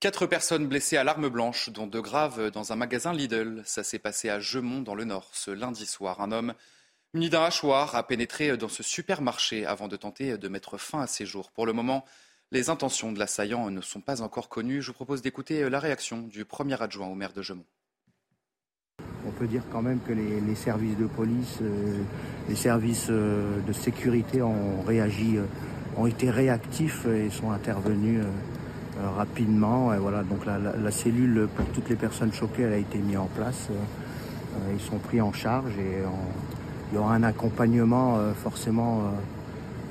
Quatre 0.00 0.26
personnes 0.26 0.68
blessées 0.68 0.96
à 0.96 1.02
l'arme 1.02 1.28
blanche, 1.28 1.70
dont 1.70 1.88
deux 1.88 2.00
graves 2.00 2.52
dans 2.52 2.72
un 2.72 2.76
magasin 2.76 3.12
Lidl. 3.12 3.62
Ça 3.64 3.82
s'est 3.82 3.98
passé 3.98 4.28
à 4.28 4.38
Gemont, 4.38 4.80
dans 4.80 4.94
le 4.94 5.02
Nord, 5.02 5.28
ce 5.32 5.50
lundi 5.50 5.86
soir. 5.86 6.20
Un 6.20 6.30
homme 6.30 6.54
muni 7.14 7.30
d'un 7.30 7.42
hachoir 7.42 7.96
a 7.96 8.06
pénétré 8.06 8.56
dans 8.56 8.68
ce 8.68 8.84
supermarché 8.84 9.66
avant 9.66 9.88
de 9.88 9.96
tenter 9.96 10.38
de 10.38 10.48
mettre 10.48 10.78
fin 10.78 11.00
à 11.00 11.08
ses 11.08 11.26
jours. 11.26 11.50
Pour 11.50 11.66
le 11.66 11.72
moment, 11.72 12.04
les 12.52 12.70
intentions 12.70 13.10
de 13.10 13.18
l'assaillant 13.18 13.72
ne 13.72 13.80
sont 13.80 14.00
pas 14.00 14.22
encore 14.22 14.48
connues. 14.48 14.82
Je 14.82 14.86
vous 14.86 14.92
propose 14.92 15.20
d'écouter 15.20 15.68
la 15.68 15.80
réaction 15.80 16.18
du 16.18 16.44
premier 16.44 16.80
adjoint 16.80 17.08
au 17.08 17.16
maire 17.16 17.32
de 17.32 17.42
Gemont. 17.42 17.66
On 19.26 19.32
peut 19.32 19.48
dire 19.48 19.64
quand 19.72 19.82
même 19.82 19.98
que 20.06 20.12
les, 20.12 20.54
services 20.54 20.96
de 20.96 21.06
police, 21.06 21.58
euh, 21.60 22.04
les 22.48 22.54
services 22.54 23.08
euh, 23.10 23.60
de 23.62 23.72
sécurité 23.72 24.42
ont 24.42 24.80
réagi, 24.82 25.38
euh, 25.38 25.44
ont 25.96 26.06
été 26.06 26.30
réactifs 26.30 27.04
et 27.06 27.30
sont 27.30 27.50
intervenus 27.50 28.22
rapidement. 29.16 29.92
Et 29.94 29.98
voilà, 29.98 30.22
donc 30.22 30.44
la, 30.46 30.90
cellule 30.90 31.48
pour 31.54 31.66
toutes 31.66 31.88
les 31.88 31.96
personnes 31.96 32.32
choquées, 32.32 32.62
elle 32.62 32.72
a 32.72 32.78
été 32.78 32.98
mise 32.98 33.18
en 33.18 33.28
place. 33.36 33.68
Euh, 33.70 33.74
euh, 33.74 34.74
ils 34.74 34.80
sont 34.80 34.98
pris 34.98 35.20
en 35.20 35.32
charge 35.32 35.72
et 35.78 36.02
il 36.90 36.94
y 36.96 36.98
aura 36.98 37.14
un 37.14 37.22
accompagnement 37.22 38.18
forcément 38.42 39.02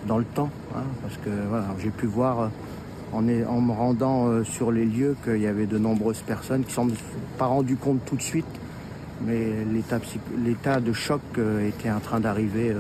dans 0.08 0.18
le 0.18 0.26
temps, 0.26 0.50
hein, 0.76 0.82
parce 1.04 1.16
que 1.18 1.30
voilà, 1.48 1.66
j'ai 1.80 1.92
pu 1.92 2.08
voir 2.08 2.50
en, 3.14 3.22
me 3.22 3.72
rendant 3.72 4.44
sur 4.44 4.72
les 4.72 4.84
lieux 4.84 5.16
qu'il 5.24 5.38
y 5.38 5.46
avait 5.46 5.68
de 5.68 5.78
nombreuses 5.78 6.22
personnes 6.22 6.64
qui 6.64 6.72
ne 6.72 6.90
sont 6.90 6.98
pas 7.38 7.46
rendues 7.46 7.76
compte 7.76 8.04
tout 8.04 8.16
de 8.16 8.22
suite, 8.22 8.48
mais 9.22 9.64
l'état 10.44 10.80
de 10.80 10.92
choc 10.92 11.22
était 11.62 11.92
en 11.92 12.00
train 12.00 12.20
d'arriver 12.20 12.76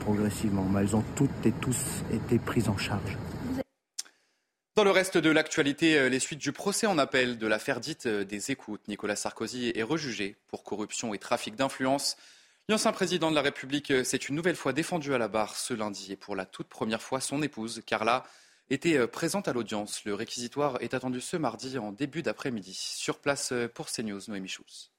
progressivement. 0.00 0.66
Mais 0.74 0.80
elles 0.80 0.96
ont 0.96 1.04
toutes 1.14 1.46
et 1.46 1.52
tous 1.52 2.02
été 2.12 2.40
prises 2.40 2.68
en 2.68 2.76
charge. 2.76 3.16
Dans 4.76 4.84
le 4.84 4.90
reste 4.90 5.16
de 5.16 5.30
l'actualité, 5.30 5.98
euh, 5.98 6.10
les 6.10 6.20
suites 6.20 6.38
du 6.38 6.52
procès 6.52 6.86
en 6.86 6.98
appel 6.98 7.38
de 7.38 7.46
l'affaire 7.46 7.80
dite 7.80 8.04
euh, 8.04 8.24
des 8.24 8.50
écoutes. 8.50 8.86
Nicolas 8.88 9.16
Sarkozy 9.16 9.72
est 9.74 9.82
rejugé 9.82 10.36
pour 10.48 10.64
corruption 10.64 11.14
et 11.14 11.18
trafic 11.18 11.56
d'influence. 11.56 12.18
L'ancien 12.68 12.92
président 12.92 13.30
de 13.30 13.34
la 13.34 13.40
République 13.40 13.90
euh, 13.90 14.04
s'est 14.04 14.18
une 14.18 14.34
nouvelle 14.34 14.54
fois 14.54 14.74
défendu 14.74 15.14
à 15.14 15.18
la 15.18 15.28
barre 15.28 15.56
ce 15.56 15.72
lundi 15.72 16.12
et 16.12 16.16
pour 16.16 16.36
la 16.36 16.44
toute 16.44 16.68
première 16.68 17.00
fois, 17.00 17.22
son 17.22 17.42
épouse, 17.42 17.80
Carla, 17.86 18.24
était 18.68 19.06
présente 19.06 19.48
à 19.48 19.54
l'audience. 19.54 20.04
Le 20.04 20.12
réquisitoire 20.12 20.76
est 20.82 20.92
attendu 20.92 21.22
ce 21.22 21.38
mardi 21.38 21.78
en 21.78 21.92
début 21.92 22.22
d'après-midi. 22.22 22.74
Sur 22.74 23.20
place 23.20 23.54
pour 23.72 23.86
CNews, 23.86 24.20
Noémie 24.28 24.48
Schulz. 24.48 24.90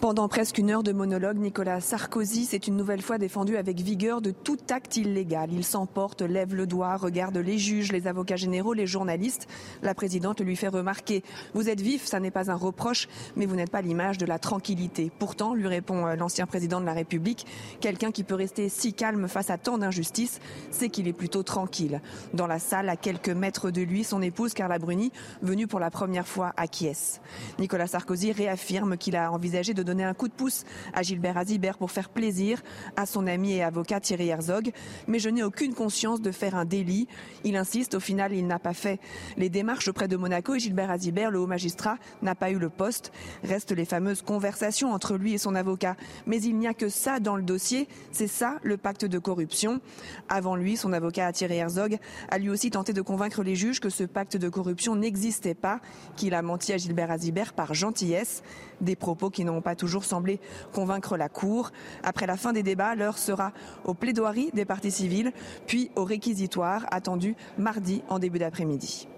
Pendant 0.00 0.28
presque 0.28 0.58
une 0.58 0.70
heure 0.70 0.82
de 0.82 0.92
monologue, 0.92 1.38
Nicolas 1.38 1.80
Sarkozy 1.80 2.44
s'est 2.44 2.58
une 2.58 2.76
nouvelle 2.76 3.00
fois 3.00 3.16
défendu 3.16 3.56
avec 3.56 3.80
vigueur 3.80 4.20
de 4.20 4.30
tout 4.30 4.58
acte 4.70 4.98
illégal. 4.98 5.48
Il 5.52 5.64
s'emporte, 5.64 6.20
lève 6.20 6.54
le 6.54 6.66
doigt, 6.66 6.96
regarde 6.96 7.38
les 7.38 7.56
juges, 7.56 7.90
les 7.92 8.06
avocats 8.06 8.36
généraux, 8.36 8.74
les 8.74 8.86
journalistes. 8.86 9.48
La 9.82 9.94
présidente 9.94 10.42
lui 10.42 10.54
fait 10.54 10.68
remarquer 10.68 11.24
Vous 11.54 11.70
êtes 11.70 11.80
vif, 11.80 12.04
ça 12.04 12.20
n'est 12.20 12.30
pas 12.30 12.50
un 12.50 12.56
reproche, 12.56 13.08
mais 13.36 13.46
vous 13.46 13.56
n'êtes 13.56 13.70
pas 13.70 13.80
l'image 13.80 14.18
de 14.18 14.26
la 14.26 14.38
tranquillité. 14.38 15.10
Pourtant, 15.18 15.54
lui 15.54 15.66
répond 15.66 16.06
euh, 16.06 16.14
l'ancien 16.14 16.46
président 16.46 16.80
de 16.80 16.86
la 16.86 16.92
République, 16.92 17.46
quelqu'un 17.80 18.12
qui 18.12 18.22
peut 18.22 18.34
rester 18.34 18.68
si 18.68 18.92
calme 18.92 19.28
face 19.28 19.48
à 19.48 19.56
tant 19.56 19.78
d'injustice, 19.78 20.40
c'est 20.70 20.90
qu'il 20.90 21.08
est 21.08 21.14
plutôt 21.14 21.42
tranquille. 21.42 22.02
Dans 22.34 22.46
la 22.46 22.58
salle, 22.58 22.90
à 22.90 22.96
quelques 22.96 23.30
mètres 23.30 23.70
de 23.70 23.80
lui, 23.80 24.04
son 24.04 24.20
épouse 24.20 24.52
Carla 24.52 24.78
Bruni, 24.78 25.10
venue 25.40 25.66
pour 25.66 25.80
la 25.80 25.90
première 25.90 26.28
fois 26.28 26.52
Kies. 26.70 27.18
Nicolas 27.58 27.86
Sarkozy 27.86 28.32
réaffirme 28.32 28.98
qu'il 28.98 29.16
a 29.16 29.32
envisagé 29.32 29.72
de 29.76 29.84
donner 29.84 30.04
un 30.04 30.14
coup 30.14 30.26
de 30.26 30.32
pouce 30.32 30.64
à 30.92 31.02
Gilbert 31.02 31.38
Azibert 31.38 31.78
pour 31.78 31.92
faire 31.92 32.08
plaisir 32.08 32.62
à 32.96 33.06
son 33.06 33.26
ami 33.26 33.52
et 33.52 33.62
avocat 33.62 34.00
Thierry 34.00 34.28
Herzog, 34.28 34.72
mais 35.06 35.20
je 35.20 35.28
n'ai 35.28 35.42
aucune 35.42 35.74
conscience 35.74 36.20
de 36.20 36.32
faire 36.32 36.56
un 36.56 36.64
délit. 36.64 37.06
Il 37.44 37.56
insiste, 37.56 37.94
au 37.94 38.00
final, 38.00 38.32
il 38.32 38.46
n'a 38.46 38.58
pas 38.58 38.74
fait 38.74 38.98
les 39.36 39.48
démarches 39.48 39.88
auprès 39.88 40.08
de 40.08 40.16
Monaco 40.16 40.54
et 40.54 40.58
Gilbert 40.58 40.90
Azibert, 40.90 41.30
le 41.30 41.38
haut 41.38 41.46
magistrat, 41.46 41.98
n'a 42.22 42.34
pas 42.34 42.50
eu 42.50 42.58
le 42.58 42.70
poste. 42.70 43.12
Restent 43.44 43.72
les 43.72 43.84
fameuses 43.84 44.22
conversations 44.22 44.92
entre 44.92 45.16
lui 45.16 45.34
et 45.34 45.38
son 45.38 45.54
avocat. 45.54 45.96
Mais 46.26 46.40
il 46.40 46.56
n'y 46.56 46.66
a 46.66 46.74
que 46.74 46.88
ça 46.88 47.20
dans 47.20 47.36
le 47.36 47.42
dossier. 47.42 47.88
C'est 48.10 48.26
ça, 48.26 48.56
le 48.62 48.76
pacte 48.76 49.04
de 49.04 49.18
corruption. 49.18 49.80
Avant 50.28 50.56
lui, 50.56 50.76
son 50.76 50.92
avocat 50.92 51.32
Thierry 51.32 51.56
Herzog 51.56 51.98
a 52.30 52.38
lui 52.38 52.50
aussi 52.50 52.70
tenté 52.70 52.92
de 52.92 53.02
convaincre 53.02 53.42
les 53.42 53.56
juges 53.56 53.80
que 53.80 53.90
ce 53.90 54.04
pacte 54.04 54.36
de 54.36 54.48
corruption 54.48 54.96
n'existait 54.96 55.54
pas, 55.54 55.80
qu'il 56.16 56.34
a 56.34 56.42
menti 56.42 56.72
à 56.72 56.78
Gilbert 56.78 57.10
Azibert 57.10 57.52
par 57.52 57.74
gentillesse. 57.74 58.42
Des 58.80 58.96
propos 58.96 59.30
qui 59.30 59.44
n'ont 59.44 59.62
pas 59.66 59.74
toujours 59.74 60.04
semblé 60.04 60.38
convaincre 60.72 61.16
la 61.16 61.28
Cour. 61.28 61.72
Après 62.04 62.28
la 62.28 62.36
fin 62.36 62.52
des 62.52 62.62
débats, 62.62 62.94
l'heure 62.94 63.18
sera 63.18 63.52
aux 63.84 63.94
plaidoiries 63.94 64.52
des 64.52 64.64
parties 64.64 64.92
civiles, 64.92 65.32
puis 65.66 65.90
au 65.96 66.04
réquisitoire 66.04 66.86
attendu 66.92 67.34
mardi 67.58 68.04
en 68.08 68.20
début 68.20 68.38
d'après-midi. 68.38 69.08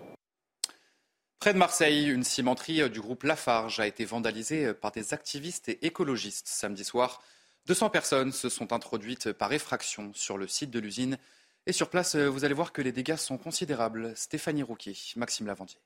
Près 1.39 1.53
de 1.53 1.59
Marseille, 1.59 2.09
une 2.09 2.25
cimenterie 2.25 2.89
du 2.89 3.03
groupe 3.03 3.25
Lafarge 3.25 3.79
a 3.79 3.87
été 3.87 4.07
vandalisée 4.07 4.73
par 4.73 4.91
des 4.91 5.13
activistes 5.13 5.69
et 5.69 5.85
écologistes 5.85 6.49
samedi 6.49 6.83
soir. 6.83 7.21
200 7.67 7.91
personnes 7.91 8.33
se 8.33 8.49
sont 8.49 8.73
introduites 8.73 9.33
par 9.33 9.53
effraction 9.53 10.13
sur 10.15 10.39
le 10.39 10.49
site 10.49 10.71
de 10.71 10.81
l'usine. 10.81 11.19
Et 11.67 11.73
sur 11.73 11.91
place, 11.91 12.17
vous 12.17 12.47
allez 12.47 12.55
voir 12.55 12.73
que 12.73 12.81
les 12.81 12.93
dégâts 12.93 13.17
sont 13.17 13.37
considérables. 13.37 14.17
Stéphanie 14.17 14.63
Rouquier, 14.63 14.97
Maxime 15.17 15.47
Lavandier. 15.47 15.79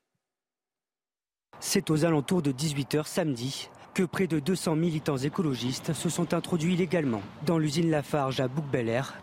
C'est 1.64 1.90
aux 1.90 2.04
alentours 2.04 2.42
de 2.42 2.52
18h 2.52 3.06
samedi 3.06 3.70
que 3.94 4.02
près 4.02 4.26
de 4.26 4.40
200 4.40 4.76
militants 4.76 5.16
écologistes 5.16 5.92
se 5.92 6.08
sont 6.08 6.34
introduits 6.34 6.74
illégalement 6.74 7.22
dans 7.46 7.56
l'usine 7.56 7.90
Lafarge 7.90 8.40
à 8.40 8.48
bouc 8.48 8.64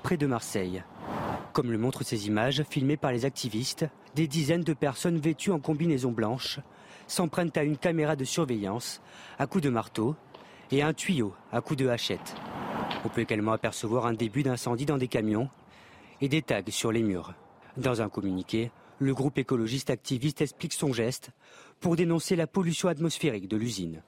près 0.01 0.17
de 0.17 0.25
Marseille. 0.25 0.81
Comme 1.53 1.71
le 1.71 1.77
montrent 1.77 2.03
ces 2.03 2.27
images 2.27 2.63
filmées 2.69 2.97
par 2.97 3.11
les 3.11 3.25
activistes, 3.25 3.85
des 4.15 4.27
dizaines 4.27 4.63
de 4.63 4.73
personnes 4.73 5.19
vêtues 5.19 5.51
en 5.51 5.59
combinaison 5.59 6.11
blanche 6.11 6.59
s'en 7.07 7.27
prennent 7.27 7.51
à 7.55 7.63
une 7.63 7.77
caméra 7.77 8.15
de 8.15 8.23
surveillance 8.23 9.01
à 9.37 9.45
coups 9.45 9.65
de 9.65 9.69
marteau 9.69 10.15
et 10.71 10.81
un 10.81 10.93
tuyau 10.93 11.33
à 11.51 11.61
coups 11.61 11.79
de 11.79 11.89
hachette. 11.89 12.35
On 13.05 13.09
peut 13.09 13.21
également 13.21 13.51
apercevoir 13.51 14.05
un 14.05 14.13
début 14.13 14.43
d'incendie 14.43 14.85
dans 14.85 14.97
des 14.97 15.07
camions 15.07 15.49
et 16.21 16.29
des 16.29 16.41
tags 16.41 16.61
sur 16.69 16.91
les 16.91 17.03
murs. 17.03 17.33
Dans 17.77 18.01
un 18.01 18.09
communiqué, 18.09 18.71
le 18.99 19.13
groupe 19.13 19.37
écologiste 19.37 19.89
activiste 19.89 20.41
explique 20.41 20.73
son 20.73 20.91
geste 20.91 21.31
pour 21.79 21.95
dénoncer 21.95 22.35
la 22.35 22.47
pollution 22.47 22.89
atmosphérique 22.89 23.47
de 23.47 23.57
l'usine. 23.57 24.01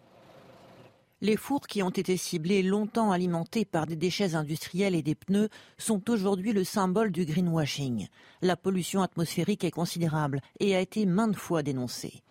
Les 1.23 1.37
fours 1.37 1.67
qui 1.67 1.83
ont 1.83 1.91
été 1.91 2.17
ciblés, 2.17 2.63
longtemps 2.63 3.11
alimentés 3.11 3.63
par 3.63 3.85
des 3.85 3.95
déchets 3.95 4.33
industriels 4.33 4.95
et 4.95 5.03
des 5.03 5.13
pneus, 5.13 5.49
sont 5.77 6.09
aujourd'hui 6.09 6.51
le 6.51 6.63
symbole 6.63 7.11
du 7.11 7.25
greenwashing. 7.25 8.07
La 8.41 8.57
pollution 8.57 9.03
atmosphérique 9.03 9.63
est 9.63 9.69
considérable 9.69 10.41
et 10.59 10.75
a 10.75 10.79
été 10.79 11.05
maintes 11.05 11.35
fois 11.35 11.61
dénoncée. 11.61 12.23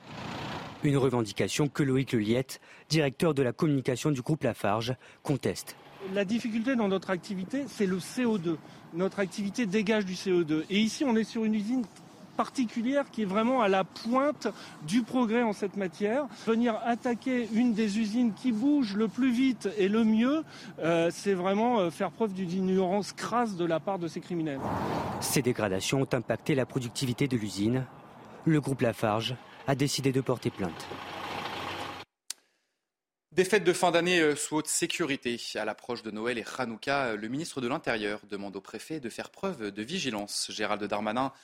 Une 0.82 0.96
revendication 0.96 1.68
que 1.68 1.84
Loïc 1.84 2.12
Leliette, 2.12 2.60
directeur 2.88 3.32
de 3.32 3.42
la 3.42 3.52
communication 3.52 4.10
du 4.10 4.22
groupe 4.22 4.42
Lafarge, 4.42 4.96
conteste. 5.22 5.76
La 6.12 6.24
difficulté 6.24 6.74
dans 6.74 6.88
notre 6.88 7.10
activité, 7.10 7.66
c'est 7.68 7.86
le 7.86 7.98
CO2. 7.98 8.56
Notre 8.94 9.20
activité 9.20 9.66
dégage 9.66 10.04
du 10.04 10.14
CO2. 10.14 10.64
Et 10.68 10.80
ici, 10.80 11.04
on 11.04 11.14
est 11.14 11.22
sur 11.22 11.44
une 11.44 11.54
usine 11.54 11.84
particulière 12.40 13.10
qui 13.10 13.20
est 13.20 13.26
vraiment 13.26 13.60
à 13.60 13.68
la 13.68 13.84
pointe 13.84 14.48
du 14.86 15.02
progrès 15.02 15.42
en 15.42 15.52
cette 15.52 15.76
matière. 15.76 16.24
Venir 16.46 16.74
attaquer 16.86 17.46
une 17.52 17.74
des 17.74 17.98
usines 17.98 18.32
qui 18.32 18.50
bouge 18.50 18.96
le 18.96 19.08
plus 19.08 19.30
vite 19.30 19.68
et 19.76 19.88
le 19.88 20.04
mieux, 20.04 20.42
euh, 20.78 21.10
c'est 21.12 21.34
vraiment 21.34 21.80
euh, 21.80 21.90
faire 21.90 22.10
preuve 22.10 22.32
d'une 22.32 22.50
ignorance 22.50 23.12
crasse 23.12 23.56
de 23.56 23.66
la 23.66 23.78
part 23.78 23.98
de 23.98 24.08
ces 24.08 24.20
criminels. 24.20 24.58
Ces 25.20 25.42
dégradations 25.42 26.00
ont 26.00 26.14
impacté 26.14 26.54
la 26.54 26.64
productivité 26.64 27.28
de 27.28 27.36
l'usine. 27.36 27.84
Le 28.46 28.58
groupe 28.58 28.80
Lafarge 28.80 29.34
a 29.66 29.74
décidé 29.74 30.10
de 30.10 30.22
porter 30.22 30.48
plainte. 30.48 30.86
Des 33.32 33.44
fêtes 33.44 33.64
de 33.64 33.74
fin 33.74 33.90
d'année 33.90 34.20
euh, 34.20 34.34
sous 34.34 34.56
haute 34.56 34.66
sécurité. 34.66 35.38
À 35.56 35.66
l'approche 35.66 36.02
de 36.02 36.10
Noël 36.10 36.38
et 36.38 36.44
Hanouka, 36.56 37.16
le 37.16 37.28
ministre 37.28 37.60
de 37.60 37.68
l'Intérieur 37.68 38.20
demande 38.30 38.56
au 38.56 38.62
préfet 38.62 38.98
de 38.98 39.10
faire 39.10 39.28
preuve 39.28 39.70
de 39.70 39.82
vigilance. 39.82 40.50
Gérald 40.50 40.82
Darmanin 40.82 41.34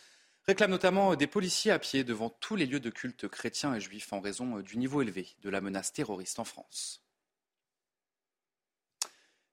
réclament 0.49 0.71
notamment 0.71 1.17
des 1.17 1.27
policiers 1.27 1.73
à 1.73 1.79
pied 1.79 2.05
devant 2.05 2.31
tous 2.31 2.57
les 2.57 2.67
lieux 2.67 2.81
de 2.81 2.91
culte 2.91 3.29
chrétiens 3.29 3.75
et 3.75 3.81
juifs 3.81 4.13
en 4.13 4.21
raison 4.21 4.61
du 4.61 4.79
niveau 4.79 5.03
élevé 5.03 5.29
de 5.43 5.51
la 5.51 5.61
menace 5.61 5.93
terroriste 5.93 6.39
en 6.39 6.45
France. 6.45 7.03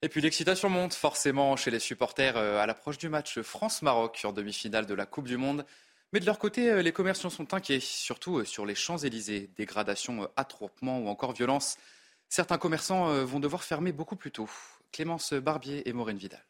Et 0.03 0.09
puis 0.09 0.19
l'excitation 0.19 0.69
monte 0.69 0.93
forcément 0.93 1.55
chez 1.55 1.71
les 1.71 1.79
supporters 1.79 2.35
euh, 2.35 2.59
à 2.59 2.65
l'approche 2.65 2.97
du 2.97 3.07
match 3.07 3.39
France-Maroc 3.39 4.19
en 4.25 4.33
demi-finale 4.33 4.85
de 4.85 4.93
la 4.93 5.05
Coupe 5.05 5.29
du 5.29 5.38
Monde. 5.38 5.65
Mais 6.12 6.19
de 6.19 6.25
leur 6.25 6.39
côté, 6.39 6.69
euh, 6.69 6.81
les 6.81 6.91
commerçants 6.91 7.29
sont 7.29 7.53
inquiets, 7.53 7.79
surtout 7.79 8.39
euh, 8.39 8.43
sur 8.43 8.65
les 8.65 8.75
Champs-Élysées. 8.75 9.50
Dégradation, 9.55 10.29
attroupement 10.35 11.00
ou 11.00 11.07
encore 11.07 11.31
violence. 11.31 11.77
Certains 12.27 12.57
commerçants 12.57 13.23
vont 13.25 13.39
devoir 13.39 13.63
fermer 13.63 13.93
beaucoup 13.93 14.15
plus 14.17 14.31
tôt. 14.31 14.50
Clémence 14.91 15.33
Barbier 15.33 15.88
et 15.88 15.93
Maureen 15.93 16.17
Vidal. 16.17 16.43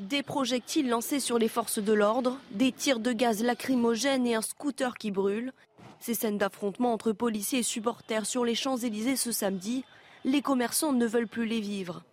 Des 0.00 0.22
projectiles 0.22 0.88
lancés 0.88 1.18
sur 1.18 1.40
les 1.40 1.48
forces 1.48 1.80
de 1.80 1.92
l'ordre, 1.92 2.38
des 2.52 2.70
tirs 2.70 3.00
de 3.00 3.10
gaz 3.10 3.42
lacrymogènes 3.42 4.28
et 4.28 4.36
un 4.36 4.42
scooter 4.42 4.96
qui 4.96 5.10
brûle. 5.10 5.52
Ces 5.98 6.14
scènes 6.14 6.38
d'affrontement 6.38 6.92
entre 6.92 7.10
policiers 7.10 7.58
et 7.58 7.64
supporters 7.64 8.24
sur 8.24 8.44
les 8.44 8.54
Champs-Élysées 8.54 9.16
ce 9.16 9.32
samedi 9.32 9.84
les 10.24 10.40
commerçants 10.40 10.92
ne 10.92 11.06
veulent 11.06 11.26
plus 11.26 11.46
les 11.46 11.60
vivre. 11.60 12.04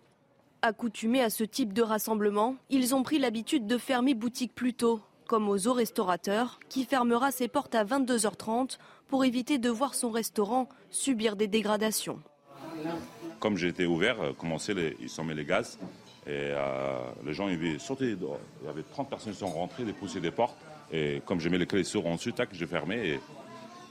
Accoutumés 0.62 1.22
à 1.22 1.30
ce 1.30 1.44
type 1.44 1.72
de 1.72 1.82
rassemblement, 1.82 2.56
ils 2.70 2.94
ont 2.94 3.04
pris 3.04 3.20
l'habitude 3.20 3.68
de 3.68 3.78
fermer 3.78 4.14
boutique 4.14 4.54
plus 4.54 4.74
tôt, 4.74 5.00
comme 5.28 5.48
aux 5.48 5.72
restaurateurs, 5.72 6.58
qui 6.68 6.84
fermera 6.84 7.30
ses 7.30 7.46
portes 7.46 7.74
à 7.76 7.84
22h30 7.84 8.78
pour 9.06 9.24
éviter 9.24 9.58
de 9.58 9.70
voir 9.70 9.94
son 9.94 10.10
restaurant 10.10 10.68
subir 10.90 11.36
des 11.36 11.46
dégradations. 11.46 12.20
Comme 13.38 13.56
j'étais 13.56 13.86
ouvert, 13.86 14.20
euh, 14.20 14.32
commencé 14.32 14.74
les, 14.74 14.96
ils 15.00 15.24
mis 15.24 15.34
les 15.34 15.44
gaz 15.44 15.78
et 16.26 16.50
euh, 16.52 16.98
les 17.24 17.32
gens 17.32 17.48
ils 17.48 17.78
sauté 17.78 18.16
Il 18.62 18.66
y 18.66 18.68
avait 18.68 18.82
30 18.82 19.08
personnes 19.08 19.32
qui 19.32 19.38
sont 19.38 19.46
rentrées, 19.46 19.84
dépousser 19.84 20.20
des 20.20 20.30
portes. 20.30 20.56
Et 20.92 21.22
comme 21.24 21.40
j'ai 21.40 21.50
mis 21.50 21.58
les 21.58 21.66
clés 21.66 21.84
sur 21.84 22.06
ensuite, 22.06 22.40
j'ai 22.52 22.66
fermé 22.66 23.20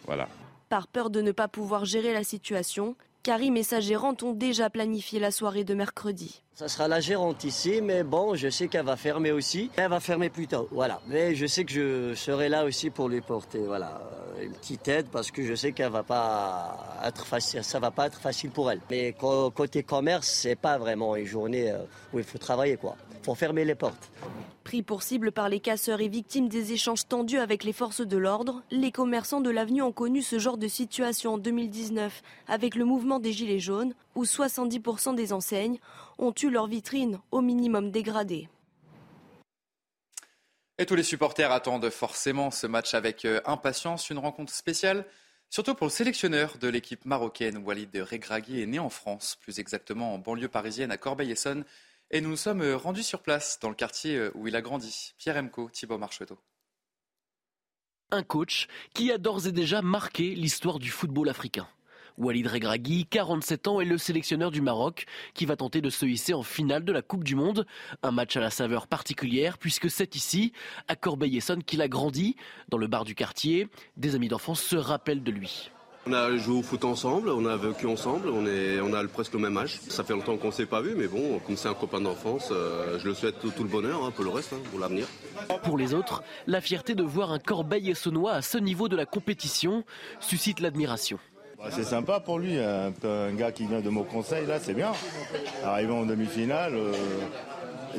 voilà. 0.06 0.28
Par 0.70 0.88
peur 0.88 1.10
de 1.10 1.22
ne 1.22 1.32
pas 1.32 1.48
pouvoir 1.48 1.86
gérer 1.86 2.14
la 2.14 2.24
situation, 2.24 2.96
Karim 3.26 3.58
et 3.58 3.64
sa 3.64 3.80
gérante 3.80 4.22
ont 4.22 4.34
déjà 4.34 4.70
planifié 4.70 5.20
la 5.20 5.32
soirée 5.32 5.64
de 5.64 5.74
mercredi. 5.74 6.44
Ça 6.54 6.68
sera 6.68 6.88
la 6.88 7.00
gérante 7.00 7.44
ici, 7.44 7.82
mais 7.82 8.04
bon, 8.04 8.36
je 8.36 8.50
sais 8.52 8.68
qu'elle 8.68 8.86
va 8.86 8.98
fermer 8.98 9.32
aussi. 9.32 9.72
Elle 9.78 9.90
va 9.90 10.00
fermer 10.00 10.30
plus 10.30 10.46
tôt, 10.46 10.68
voilà. 10.72 11.02
Mais 11.08 11.34
je 11.34 11.48
sais 11.48 11.66
que 11.66 11.74
je 11.74 12.14
serai 12.14 12.50
là 12.50 12.66
aussi 12.66 12.92
pour 12.92 13.10
lui 13.10 13.22
porter, 13.22 13.58
voilà, 13.66 14.00
une 14.40 14.52
petite 14.52 14.88
aide 14.90 15.08
parce 15.12 15.32
que 15.32 15.44
je 15.44 15.56
sais 15.56 15.72
qu'elle 15.72 15.92
va 15.92 16.04
pas 16.04 17.00
être 17.04 17.26
facile, 17.26 17.64
ça 17.64 17.80
va 17.80 17.90
pas 17.90 18.06
être 18.06 18.20
facile 18.20 18.52
pour 18.52 18.70
elle. 18.70 18.80
Mais 18.92 19.16
côté 19.56 19.82
commerce, 19.82 20.28
c'est 20.28 20.56
pas 20.56 20.78
vraiment 20.78 21.16
une 21.16 21.26
journée 21.26 21.72
euh, 21.72 21.80
où 22.14 22.20
il 22.20 22.26
faut 22.26 22.38
travailler, 22.38 22.78
quoi. 22.78 22.96
Faut 23.26 23.34
fermer 23.34 23.66
les 23.66 23.74
portes. 23.74 24.12
Pris 24.64 24.84
pour 24.84 25.02
cible 25.02 25.32
par 25.32 25.50
les 25.50 25.60
casseurs 25.60 26.00
et 26.00 26.08
victimes 26.08 26.48
des 26.48 26.74
échanges 26.74 27.08
tendus 27.08 27.40
avec 27.40 27.64
les 27.64 27.74
forces 27.74 28.06
de 28.06 28.18
l'ordre, 28.18 28.62
les 28.70 28.92
commerçants 28.92 29.42
de 29.42 29.50
l'avenue 29.50 29.82
ont 29.82 29.92
connu 29.92 30.22
ce 30.22 30.38
genre 30.38 30.60
de 30.60 30.68
situation 30.68 31.34
en 31.34 31.38
2019 31.40 32.22
avec 32.48 32.76
le 32.76 32.86
mouvement 32.86 33.20
des 33.20 33.34
Gilets 33.34 33.60
jaunes 33.60 33.96
où 34.14 34.26
70% 34.26 35.16
des 35.16 35.34
enseignes 35.34 35.80
ont 36.20 36.36
eu 36.40 36.52
leur 36.52 36.68
vitrine 36.68 37.20
au 37.32 37.42
minimum 37.42 37.90
dégradée. 37.90 38.48
Et 40.78 40.86
tous 40.86 40.96
les 40.96 41.02
supporters 41.02 41.52
attendent 41.52 41.90
forcément 41.90 42.52
ce 42.52 42.68
match 42.68 42.94
avec 42.94 43.26
euh, 43.26 43.42
impatience, 43.46 44.12
une 44.12 44.20
rencontre 44.20 44.54
spéciale, 44.54 45.04
surtout 45.50 45.74
pour 45.74 45.88
le 45.88 45.92
sélectionneur 45.92 46.60
de 46.60 46.68
l'équipe 46.68 47.06
marocaine, 47.06 47.58
Walid 47.58 47.96
Regragui, 47.96 48.62
est 48.62 48.68
né 48.68 48.78
en 48.78 48.92
France, 48.92 49.36
plus 49.42 49.58
exactement 49.58 50.14
en 50.14 50.20
banlieue 50.20 50.48
parisienne 50.48 50.92
à 50.92 50.98
Corbeil-Essonne. 50.98 51.66
Et 52.16 52.22
nous 52.22 52.30
nous 52.30 52.38
sommes 52.38 52.62
euh, 52.62 52.78
rendus 52.78 53.04
sur 53.04 53.20
place, 53.20 53.60
dans 53.62 53.68
le 53.68 53.76
quartier 53.76 54.16
euh, 54.16 54.32
où 54.36 54.48
il 54.48 54.56
a 54.56 54.62
grandi. 54.62 55.14
Pierre 55.18 55.36
Emco, 55.36 55.70
Thibaut 55.70 55.98
Marcheteau. 55.98 56.40
Un 58.10 58.24
coach 58.24 58.70
qui 58.94 59.12
a 59.12 59.18
d'ores 59.18 59.48
et 59.48 59.52
déjà 59.52 59.82
marqué 59.82 60.34
l'histoire 60.34 60.80
du 60.80 60.92
football 60.92 61.28
africain. 61.28 61.68
Walid 62.18 62.48
Regragui, 62.48 63.06
47 63.06 63.68
ans, 63.68 63.82
est 63.82 63.86
le 63.86 63.98
sélectionneur 63.98 64.50
du 64.50 64.62
Maroc 64.62 65.08
qui 65.34 65.46
va 65.46 65.58
tenter 65.58 65.82
de 65.82 65.90
se 65.90 66.06
hisser 66.06 66.34
en 66.34 66.44
finale 66.44 66.86
de 66.86 66.94
la 66.94 67.02
Coupe 67.02 67.26
du 67.26 67.36
Monde. 67.36 67.68
Un 68.02 68.12
match 68.12 68.38
à 68.38 68.40
la 68.40 68.50
saveur 68.50 68.88
particulière 68.88 69.58
puisque 69.58 69.90
c'est 69.90 70.16
ici, 70.16 70.54
à 70.88 70.96
Corbeil-Essonne, 70.96 71.66
qu'il 71.66 71.82
a 71.82 71.90
grandi. 71.90 72.38
Dans 72.70 72.78
le 72.78 72.88
bar 72.88 73.04
du 73.04 73.14
quartier, 73.14 73.68
des 73.98 74.16
amis 74.16 74.30
d'enfance 74.30 74.62
se 74.62 74.78
rappellent 74.78 75.24
de 75.24 75.32
lui. 75.32 75.70
On 76.08 76.14
a 76.14 76.38
joué 76.38 76.60
au 76.60 76.62
foot 76.62 76.86
ensemble, 76.86 77.30
on 77.30 77.48
a 77.48 77.58
vécu 77.58 77.88
ensemble, 77.88 78.30
on, 78.30 78.46
est, 78.46 78.80
on 78.80 78.94
a 78.94 79.04
presque 79.08 79.34
le 79.34 79.40
même 79.40 79.58
âge. 79.58 79.80
Ça 79.90 80.04
fait 80.04 80.14
longtemps 80.14 80.38
qu'on 80.38 80.48
ne 80.48 80.54
s'est 80.54 80.68
pas 80.68 80.80
vu, 80.80 80.94
mais 80.96 81.08
bon, 81.08 81.40
comme 81.40 81.58
c'est 81.58 81.68
un 81.68 81.74
copain 81.74 82.00
d'enfance, 82.00 82.50
euh, 82.52 83.00
je 83.00 83.08
le 83.08 83.16
souhaite 83.16 83.40
tout, 83.40 83.52
le 83.58 83.70
bonheur 83.70 84.06
hein, 84.06 84.12
pour 84.12 84.24
le 84.24 84.30
reste, 84.30 84.54
hein, 84.54 84.60
pour 84.70 84.80
l'avenir. 84.80 85.08
Pour 85.64 85.80
les 85.80 85.96
autres, 85.96 86.22
la 86.46 86.62
fierté 86.62 86.94
de 86.94 87.02
voir 87.02 87.32
un 87.32 87.40
Corbeil 87.40 87.90
essonnois 87.90 88.34
à 88.34 88.44
ce 88.44 88.60
niveau 88.60 88.88
de 88.88 88.96
la 88.96 89.08
compétition 89.08 89.84
suscite 90.20 90.60
l'admiration. 90.60 91.18
Bah, 91.58 91.70
c'est 91.72 91.84
sympa 91.84 92.20
pour 92.20 92.38
lui, 92.38 92.56
un, 92.60 92.92
gars 93.34 93.52
qui 93.52 93.66
vient 93.66 93.82
de 93.82 93.90
mon 93.90 94.04
conseil, 94.04 94.46
là, 94.46 94.60
c'est 94.60 94.76
bien. 94.76 94.92
Arrivant 95.64 96.02
en 96.02 96.06
demi-finale, 96.06 96.74
euh, 96.76 96.94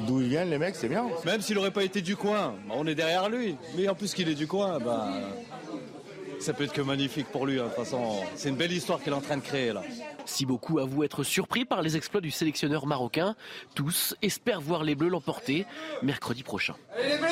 d'où 0.06 0.20
ils 0.20 0.28
viennent 0.28 0.50
les 0.50 0.58
mecs, 0.58 0.76
c'est 0.76 0.88
bien. 0.88 1.06
Même 1.24 1.40
s'il 1.40 1.56
n'aurait 1.56 1.72
pas 1.72 1.82
été 1.82 2.02
du 2.02 2.14
coin, 2.14 2.54
bah, 2.68 2.74
on 2.76 2.86
est 2.86 2.94
derrière 2.94 3.28
lui. 3.28 3.56
Mais 3.76 3.88
en 3.88 3.96
plus 3.96 4.14
qu'il 4.14 4.28
est 4.28 4.36
du 4.36 4.46
coin, 4.46 4.78
bah, 4.78 5.08
ça 6.40 6.52
peut 6.52 6.64
être 6.64 6.72
que 6.72 6.80
magnifique 6.80 7.26
pour 7.28 7.46
lui. 7.46 7.58
Hein. 7.58 7.64
De 7.64 7.68
toute 7.68 7.84
façon, 7.84 8.22
c'est 8.34 8.48
une 8.48 8.56
belle 8.56 8.72
histoire 8.72 9.00
qu'il 9.00 9.12
est 9.12 9.16
en 9.16 9.20
train 9.20 9.36
de 9.36 9.42
créer 9.42 9.72
là. 9.72 9.82
Si 10.24 10.46
beaucoup 10.46 10.78
avouent 10.78 11.04
être 11.04 11.24
surpris 11.24 11.64
par 11.64 11.82
les 11.82 11.96
exploits 11.96 12.20
du 12.20 12.30
sélectionneur 12.30 12.86
marocain, 12.86 13.36
tous 13.74 14.14
espèrent 14.22 14.60
voir 14.60 14.84
les 14.84 14.94
Bleus 14.94 15.08
l'emporter 15.08 15.66
mercredi 16.02 16.42
prochain. 16.42 16.76
les 16.98 17.16
Bleus 17.16 17.28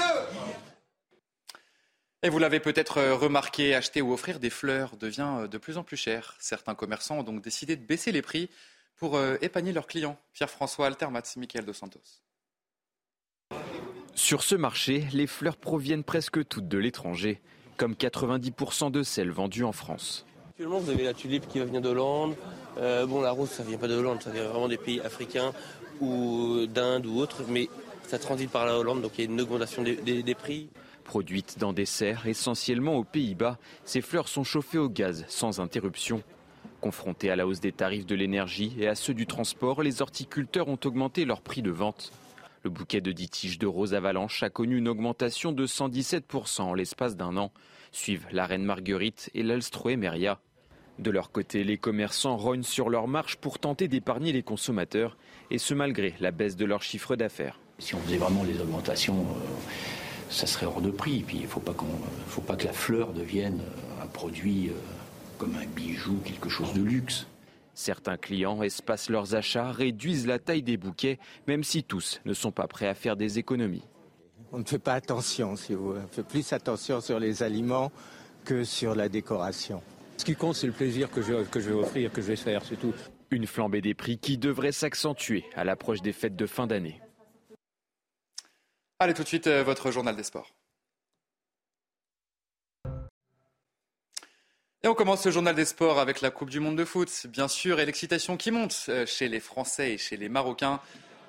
et 2.24 2.30
vous 2.30 2.38
l'avez 2.38 2.58
peut-être 2.58 3.02
remarqué, 3.12 3.74
acheter 3.74 4.00
ou 4.00 4.10
offrir 4.10 4.40
des 4.40 4.48
fleurs 4.48 4.96
devient 4.96 5.40
euh, 5.40 5.46
de 5.46 5.58
plus 5.58 5.76
en 5.76 5.82
plus 5.82 5.98
cher. 5.98 6.34
Certains 6.38 6.74
commerçants 6.74 7.18
ont 7.18 7.22
donc 7.22 7.42
décidé 7.42 7.76
de 7.76 7.84
baisser 7.84 8.12
les 8.12 8.22
prix 8.22 8.48
pour 8.96 9.18
euh, 9.18 9.36
épargner 9.42 9.72
leurs 9.72 9.86
clients. 9.86 10.18
Pierre-François 10.32 10.86
Altermat, 10.86 11.22
Michael 11.36 11.66
Dos 11.66 11.74
Santos. 11.74 12.00
Sur 14.14 14.42
ce 14.42 14.54
marché, 14.54 15.06
les 15.12 15.26
fleurs 15.26 15.58
proviennent 15.58 16.02
presque 16.02 16.48
toutes 16.48 16.66
de 16.66 16.78
l'étranger 16.78 17.42
comme 17.76 17.94
90% 17.94 18.90
de 18.90 19.02
celles 19.02 19.30
vendues 19.30 19.64
en 19.64 19.72
France. 19.72 20.24
Actuellement, 20.50 20.78
vous 20.78 20.90
avez 20.90 21.04
la 21.04 21.14
tulipe 21.14 21.48
qui 21.48 21.60
vient 21.64 21.80
de 21.80 21.88
Hollande. 21.88 22.34
Euh, 22.78 23.06
bon, 23.06 23.20
la 23.20 23.32
rose, 23.32 23.50
ça 23.50 23.62
vient 23.62 23.78
pas 23.78 23.88
de 23.88 23.94
Hollande, 23.94 24.22
ça 24.22 24.30
vient 24.30 24.44
vraiment 24.44 24.68
des 24.68 24.76
pays 24.76 25.00
africains 25.00 25.52
ou 26.00 26.66
d'Inde 26.66 27.06
ou 27.06 27.18
autres, 27.18 27.42
mais 27.48 27.68
ça 28.06 28.18
transite 28.18 28.50
par 28.50 28.66
la 28.66 28.78
Hollande, 28.78 29.02
donc 29.02 29.12
il 29.18 29.24
y 29.24 29.28
a 29.28 29.30
une 29.30 29.40
augmentation 29.40 29.82
des, 29.82 30.34
prix. 30.34 30.68
Produites 31.04 31.58
dans 31.58 31.72
des 31.72 31.86
serres 31.86 32.26
essentiellement 32.26 32.96
aux 32.96 33.04
Pays-Bas, 33.04 33.58
ces 33.84 34.00
fleurs 34.00 34.28
sont 34.28 34.44
chauffées 34.44 34.78
au 34.78 34.88
gaz 34.88 35.24
sans 35.28 35.60
interruption. 35.60 36.22
Confrontés 36.80 37.30
à 37.30 37.36
la 37.36 37.46
hausse 37.46 37.60
des 37.60 37.72
tarifs 37.72 38.06
de 38.06 38.14
l'énergie 38.14 38.74
et 38.78 38.88
à 38.88 38.94
ceux 38.94 39.14
du 39.14 39.26
transport, 39.26 39.82
les 39.82 40.02
horticulteurs 40.02 40.68
ont 40.68 40.78
augmenté 40.84 41.24
leur 41.24 41.40
prix 41.40 41.62
de 41.62 41.70
vente. 41.70 42.12
Le 42.64 42.70
bouquet 42.70 43.02
de 43.02 43.12
10 43.12 43.28
tiges 43.28 43.58
de 43.58 43.66
rose 43.66 43.92
avalanche 43.92 44.42
a 44.42 44.48
connu 44.48 44.78
une 44.78 44.88
augmentation 44.88 45.52
de 45.52 45.66
117% 45.66 46.62
en 46.62 46.72
l'espace 46.72 47.14
d'un 47.14 47.36
an. 47.36 47.52
Suivent 47.92 48.26
la 48.32 48.46
reine 48.46 48.64
Marguerite 48.64 49.28
et 49.34 49.42
l'Alstroemeria. 49.42 50.40
De 50.98 51.10
leur 51.10 51.30
côté, 51.30 51.62
les 51.62 51.76
commerçants 51.76 52.38
rognent 52.38 52.62
sur 52.62 52.88
leur 52.88 53.06
marche 53.06 53.36
pour 53.36 53.58
tenter 53.58 53.86
d'épargner 53.86 54.32
les 54.32 54.42
consommateurs, 54.42 55.18
et 55.50 55.58
ce 55.58 55.74
malgré 55.74 56.14
la 56.20 56.30
baisse 56.30 56.56
de 56.56 56.64
leur 56.64 56.82
chiffre 56.82 57.16
d'affaires. 57.16 57.60
Si 57.80 57.94
on 57.94 58.00
faisait 58.00 58.16
vraiment 58.16 58.44
les 58.44 58.58
augmentations, 58.58 59.20
euh, 59.20 59.70
ça 60.30 60.46
serait 60.46 60.64
hors 60.64 60.80
de 60.80 60.90
prix. 60.90 61.22
Il 61.34 61.42
ne 61.42 61.46
faut, 61.46 61.62
faut, 62.28 62.40
pas 62.40 62.56
que 62.56 62.64
la 62.64 62.72
fleur 62.72 63.12
devienne 63.12 63.60
un 64.02 64.06
produit 64.06 64.70
euh, 64.70 64.72
comme 65.36 65.54
un 65.56 65.66
bijou, 65.66 66.18
quelque 66.24 66.48
chose 66.48 66.72
de 66.72 66.80
luxe. 66.80 67.26
Certains 67.74 68.16
clients 68.16 68.62
espacent 68.62 69.10
leurs 69.10 69.34
achats, 69.34 69.72
réduisent 69.72 70.26
la 70.26 70.38
taille 70.38 70.62
des 70.62 70.76
bouquets, 70.76 71.18
même 71.48 71.64
si 71.64 71.82
tous 71.82 72.20
ne 72.24 72.32
sont 72.32 72.52
pas 72.52 72.68
prêts 72.68 72.86
à 72.86 72.94
faire 72.94 73.16
des 73.16 73.38
économies. 73.38 73.82
On 74.52 74.58
ne 74.58 74.64
fait 74.64 74.78
pas 74.78 74.94
attention, 74.94 75.56
si 75.56 75.74
vous 75.74 75.94
On 75.94 76.08
fait 76.08 76.22
plus 76.22 76.52
attention 76.52 77.00
sur 77.00 77.18
les 77.18 77.42
aliments 77.42 77.90
que 78.44 78.62
sur 78.62 78.94
la 78.94 79.08
décoration. 79.08 79.82
Ce 80.16 80.24
qui 80.24 80.36
compte, 80.36 80.54
c'est 80.54 80.68
le 80.68 80.72
plaisir 80.72 81.10
que 81.10 81.22
je, 81.22 81.42
que 81.42 81.58
je 81.58 81.70
vais 81.70 81.74
offrir, 81.74 82.12
que 82.12 82.22
je 82.22 82.28
vais 82.28 82.36
faire, 82.36 82.64
c'est 82.64 82.76
tout. 82.76 82.94
Une 83.30 83.48
flambée 83.48 83.80
des 83.80 83.94
prix 83.94 84.18
qui 84.18 84.38
devrait 84.38 84.70
s'accentuer 84.70 85.44
à 85.56 85.64
l'approche 85.64 86.02
des 86.02 86.12
fêtes 86.12 86.36
de 86.36 86.46
fin 86.46 86.68
d'année. 86.68 87.00
Allez 89.00 89.14
tout 89.14 89.24
de 89.24 89.28
suite, 89.28 89.48
euh, 89.48 89.64
votre 89.64 89.90
journal 89.90 90.14
des 90.14 90.22
sports. 90.22 90.54
Et 94.84 94.86
on 94.86 94.94
commence 94.94 95.22
ce 95.22 95.30
journal 95.30 95.54
des 95.54 95.64
sports 95.64 95.98
avec 95.98 96.20
la 96.20 96.30
Coupe 96.30 96.50
du 96.50 96.60
Monde 96.60 96.76
de 96.76 96.84
foot, 96.84 97.26
bien 97.28 97.48
sûr, 97.48 97.80
et 97.80 97.86
l'excitation 97.86 98.36
qui 98.36 98.50
monte 98.50 98.84
euh, 98.90 99.06
chez 99.06 99.28
les 99.28 99.40
Français 99.40 99.94
et 99.94 99.98
chez 99.98 100.18
les 100.18 100.28
Marocains. 100.28 100.78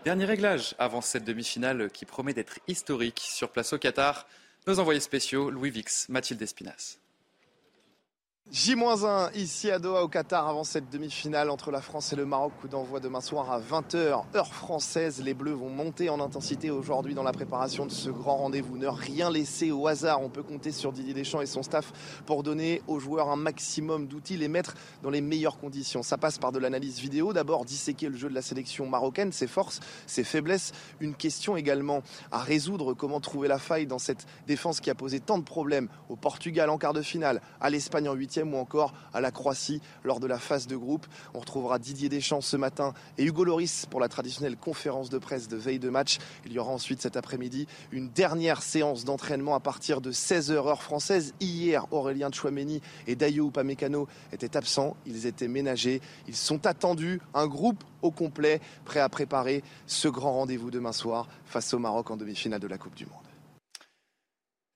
Dernier 0.04 0.26
réglage 0.26 0.76
avant 0.78 1.00
cette 1.00 1.24
demi-finale 1.24 1.90
qui 1.90 2.04
promet 2.04 2.34
d'être 2.34 2.60
historique 2.68 3.22
sur 3.22 3.50
place 3.52 3.72
au 3.72 3.78
Qatar. 3.78 4.28
Nos 4.68 4.80
envoyés 4.80 5.00
spéciaux, 5.00 5.50
Louis 5.52 5.70
Vix, 5.70 6.10
Mathilde 6.10 6.42
Espinas. 6.42 6.98
J-1 8.52 9.34
ici 9.36 9.72
à 9.72 9.80
Doha 9.80 10.04
au 10.04 10.08
Qatar 10.08 10.48
avant 10.48 10.64
cette 10.64 10.90
demi-finale 10.90 11.50
entre 11.50 11.72
la 11.72 11.82
France 11.82 12.14
et 12.14 12.16
le 12.16 12.28
Maroc. 12.28 12.54
Coup 12.62 12.68
d'envoi 12.68 13.00
demain 13.00 13.20
soir 13.20 13.52
à 13.52 13.60
20h, 13.60 14.24
heure 14.36 14.54
française. 14.54 15.22
Les 15.22 15.34
Bleus 15.34 15.56
vont 15.56 15.72
monter 15.72 16.10
en 16.10 16.20
intensité 16.20 16.70
aujourd'hui 16.70 17.16
dans 17.16 17.24
la 17.24 17.32
préparation 17.32 17.88
de 17.88 17.92
ce 17.92 18.12
grand 18.12 18.38
rendez-vous. 18.38 18.78
Ne 18.78 18.88
rien 18.88 19.32
laisser 19.32 19.72
au 19.72 19.88
hasard. 19.88 20.22
On 20.22 20.30
peut 20.30 20.44
compter 20.44 20.72
sur 20.72 20.94
Didier 20.94 21.16
Deschamps 21.16 21.42
et 21.42 21.48
son 21.48 21.64
staff 21.64 21.92
pour 22.28 22.44
donner 22.44 22.84
aux 22.88 23.00
joueurs 23.00 23.30
un 23.30 23.36
maximum 23.36 24.08
d'outils, 24.08 24.38
les 24.38 24.48
mettre 24.48 24.76
dans 25.02 25.10
les 25.10 25.22
meilleures 25.22 25.58
conditions. 25.58 26.04
Ça 26.04 26.20
passe 26.20 26.38
par 26.38 26.52
de 26.52 26.60
l'analyse 26.60 27.00
vidéo. 27.00 27.34
D'abord, 27.34 27.66
disséquer 27.66 28.10
le 28.10 28.16
jeu 28.16 28.30
de 28.30 28.36
la 28.36 28.44
sélection 28.44 28.88
marocaine, 28.88 29.32
ses 29.32 29.48
forces, 29.48 29.80
ses 30.06 30.24
faiblesses. 30.24 30.72
Une 31.00 31.16
question 31.16 31.58
également 31.58 32.04
à 32.32 32.38
résoudre. 32.38 32.94
Comment 32.94 33.20
trouver 33.20 33.48
la 33.48 33.60
faille 33.60 33.88
dans 33.88 34.00
cette 34.00 34.28
défense 34.46 34.82
qui 34.82 34.92
a 34.92 34.96
posé 34.96 35.20
tant 35.20 35.40
de 35.40 35.44
problèmes 35.44 35.90
au 36.10 36.16
Portugal 36.16 36.70
en 36.70 36.78
quart 36.78 36.94
de 36.94 37.02
finale, 37.02 37.42
à 37.60 37.72
l'Espagne 37.72 38.08
en 38.08 38.14
huitième 38.14 38.35
ou 38.44 38.58
encore 38.58 38.94
à 39.14 39.22
la 39.22 39.32
Croatie 39.32 39.82
lors 40.04 40.20
de 40.20 40.28
la 40.28 40.38
phase 40.38 40.68
de 40.68 40.76
groupe. 40.76 41.06
On 41.34 41.40
retrouvera 41.40 41.80
Didier 41.80 42.10
Deschamps 42.10 42.42
ce 42.42 42.58
matin 42.58 42.94
et 43.18 43.24
Hugo 43.24 43.44
Loris 43.44 43.86
pour 43.90 44.00
la 44.00 44.10
traditionnelle 44.10 44.58
conférence 44.58 45.10
de 45.10 45.18
presse 45.18 45.48
de 45.48 45.58
veille 45.58 45.80
de 45.80 45.90
match. 45.90 46.18
Il 46.46 46.54
y 46.54 46.60
aura 46.60 46.72
ensuite 46.72 47.02
cet 47.02 47.18
après-midi 47.18 47.68
une 47.92 48.10
dernière 48.10 48.62
séance 48.62 49.06
d'entraînement 49.06 49.56
à 49.56 49.60
partir 49.60 50.02
de 50.02 50.12
16h 50.12 50.54
heure 50.54 50.84
française. 50.84 51.34
Hier, 51.40 51.86
Aurélien 51.92 52.32
Chouameni 52.32 52.82
et 53.08 53.16
Dayo 53.16 53.48
Upamecano 53.48 54.08
étaient 54.32 54.58
absents. 54.58 54.96
Ils 55.06 55.26
étaient 55.26 55.48
ménagés. 55.48 56.02
Ils 56.28 56.36
sont 56.36 56.66
attendus. 56.66 57.22
Un 57.34 57.48
groupe 57.48 57.84
au 58.02 58.12
complet 58.12 58.62
prêt 58.86 59.00
à 59.00 59.10
préparer 59.10 59.64
ce 59.88 60.08
grand 60.08 60.34
rendez-vous 60.34 60.72
demain 60.72 60.94
soir 60.94 61.28
face 61.46 61.74
au 61.74 61.80
Maroc 61.80 62.12
en 62.12 62.18
demi-finale 62.18 62.60
de 62.60 62.68
la 62.68 62.78
Coupe 62.78 62.96
du 62.96 63.06
Monde. 63.06 63.25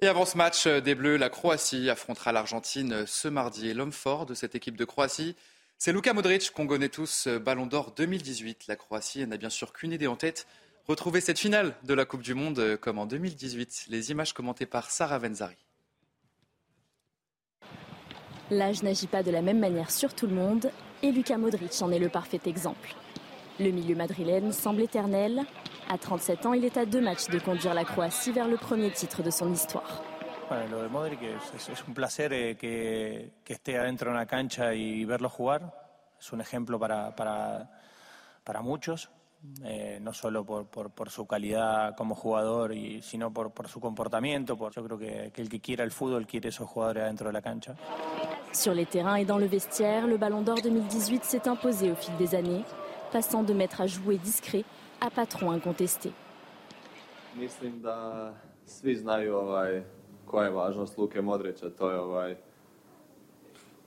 Et 0.01 0.07
avant 0.07 0.25
ce 0.25 0.37
match 0.37 0.65
des 0.65 0.95
Bleus, 0.95 1.17
la 1.17 1.29
Croatie 1.29 1.89
affrontera 1.89 2.31
l'Argentine 2.31 3.05
ce 3.05 3.27
mardi. 3.27 3.67
Et 3.67 3.73
l'homme 3.73 3.91
fort 3.91 4.25
de 4.25 4.33
cette 4.33 4.55
équipe 4.55 4.77
de 4.77 4.85
Croatie, 4.85 5.35
c'est 5.77 5.91
Luka 5.91 6.13
Modric, 6.13 6.51
qu'on 6.51 6.67
connaît 6.67 6.87
tous, 6.87 7.27
Ballon 7.27 7.65
d'Or 7.65 7.91
2018. 7.91 8.67
La 8.67 8.77
Croatie 8.77 9.27
n'a 9.27 9.35
bien 9.35 9.49
sûr 9.49 9.73
qu'une 9.73 9.91
idée 9.91 10.07
en 10.07 10.15
tête, 10.15 10.47
retrouver 10.87 11.19
cette 11.19 11.37
finale 11.37 11.75
de 11.83 11.93
la 11.93 12.05
Coupe 12.05 12.21
du 12.21 12.33
Monde 12.33 12.77
comme 12.77 12.97
en 12.97 13.05
2018. 13.05 13.87
Les 13.89 14.11
images 14.11 14.31
commentées 14.31 14.65
par 14.65 14.89
Sarah 14.89 15.19
Venzari. 15.19 15.57
L'âge 18.51 18.83
n'agit 18.83 19.07
pas 19.07 19.21
de 19.21 19.31
la 19.31 19.41
même 19.41 19.59
manière 19.59 19.91
sur 19.91 20.13
tout 20.13 20.27
le 20.27 20.33
monde 20.33 20.71
et 21.03 21.11
Luka 21.11 21.37
Modric 21.37 21.73
en 21.81 21.91
est 21.91 21.99
le 21.99 22.09
parfait 22.09 22.41
exemple. 22.45 22.95
Le 23.59 23.71
milieu 23.71 23.93
madrilène 23.93 24.53
semble 24.53 24.83
éternel. 24.83 25.41
À 25.89 25.97
37 25.97 26.45
ans, 26.45 26.53
il 26.53 26.63
est 26.63 26.77
à 26.77 26.85
deux 26.85 27.01
matchs 27.01 27.27
de 27.27 27.39
conduire 27.39 27.73
la 27.73 27.83
Croatie 27.83 28.31
vers 28.31 28.47
le 28.47 28.55
premier 28.55 28.89
titre 28.91 29.21
de 29.21 29.29
son 29.29 29.51
histoire. 29.51 30.01
Bueno, 30.47 30.67
lo 30.71 30.81
de 30.81 30.87
Modric 30.87 31.19
es, 31.21 31.69
es 31.69 31.83
un 31.85 31.93
placer 31.93 32.31
eh, 32.31 32.55
que, 32.55 33.33
que, 33.43 33.53
esté 33.53 33.77
adentro 33.77 34.09
de 34.09 34.15
una 34.15 34.25
cancha 34.25 34.73
y 34.73 35.03
verlo 35.03 35.29
jugar. 35.29 35.73
Es 36.19 36.31
un 36.31 36.39
ejemplo 36.39 36.79
para, 36.79 37.13
para, 37.15 37.69
para 38.45 38.61
muchos, 38.61 39.09
eh, 39.63 39.99
no 40.01 40.13
solo 40.13 40.45
por, 40.45 40.67
por, 40.67 40.89
por, 40.91 41.09
su 41.09 41.27
calidad 41.27 41.95
como 41.95 42.15
jugador, 42.15 42.73
y, 42.73 43.01
sino 43.01 43.31
por, 43.33 43.51
por 43.51 43.67
su 43.67 43.81
comportamiento. 43.81 44.57
Por, 44.57 44.73
yo 44.73 44.83
creo 44.85 44.97
que, 44.97 45.31
que, 45.33 45.41
el 45.41 45.49
que 45.49 45.59
quiera 45.59 45.83
el 45.83 45.91
fútbol 45.91 46.25
quiere 46.25 46.49
esos 46.49 46.67
jugadores 46.67 47.03
adentro 47.03 47.27
de 47.27 47.33
la 47.33 47.41
cancha. 47.41 47.75
Sur 48.53 48.73
les 48.73 48.87
terrains 48.87 49.17
et 49.17 49.25
dans 49.25 49.37
le 49.37 49.47
vestiaire, 49.47 50.07
le 50.07 50.17
Ballon 50.17 50.41
d'Or 50.41 50.61
2018 50.63 51.23
s'est 51.25 51.47
imposé 51.47 51.91
au 51.91 51.95
fil 51.95 52.15
des 52.17 52.33
années, 52.33 52.63
passant 53.11 53.43
de 53.43 53.53
maître 53.53 53.81
à 53.81 53.87
jouer 53.87 54.17
discret 54.17 54.65
à 55.01 55.09
patron 55.09 55.51
incontesté. 55.53 56.11
Mislim 57.35 57.81
da 57.81 58.33
svi 58.65 58.95
znaju 58.95 59.35
ovaj, 59.35 59.83
koja 60.25 60.45
je 60.45 60.51
važnost 60.51 60.97
Luke 60.97 61.21
Modrića, 61.21 61.69
to 61.69 61.91
je 61.91 61.99
ovaj, 61.99 62.35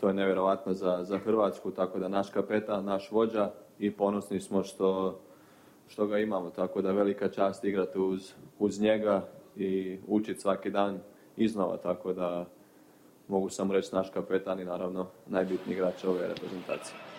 to 0.00 0.08
je 0.08 0.14
nevjerovatno 0.14 0.72
za, 0.72 1.04
za 1.04 1.18
Hrvatsku, 1.18 1.70
tako 1.70 1.98
da 1.98 2.08
naš 2.08 2.30
kapetan, 2.30 2.85
naš 2.85 3.11
vođa 3.11 3.50
i 3.78 3.90
ponosni 3.90 4.40
smo 4.40 4.62
što, 4.62 5.20
što 5.88 6.06
ga 6.06 6.18
imamo, 6.18 6.50
tako 6.50 6.82
da 6.82 6.92
velika 6.92 7.28
čast 7.28 7.64
igrati 7.64 7.98
uz, 7.98 8.32
uz 8.58 8.80
njega 8.80 9.28
i 9.56 9.98
učiti 10.06 10.40
svaki 10.40 10.70
dan 10.70 11.00
iznova, 11.37 11.76
tako 11.76 12.12
da 12.12 12.46
mogu 13.28 13.48
samo 13.48 13.72
reći 13.72 13.94
naš 13.94 14.11
kapetan 14.11 14.61
i 14.61 14.64
naravno 14.64 15.06
najbitniji 15.26 15.74
igrač 15.74 16.04
ove 16.04 16.28
reprezentacije. 16.28 17.12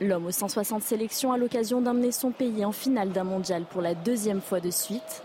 L'homme 0.00 0.26
aux 0.26 0.30
160 0.30 0.80
sélections 0.80 1.32
a 1.32 1.38
l'occasion 1.38 1.80
d'emmener 1.80 2.12
son 2.12 2.30
pays 2.30 2.64
en 2.64 2.70
finale 2.70 3.10
d'un 3.10 3.24
mondial 3.24 3.64
pour 3.64 3.82
la 3.82 3.94
deuxième 3.94 4.40
fois 4.40 4.60
de 4.60 4.70
suite. 4.70 5.24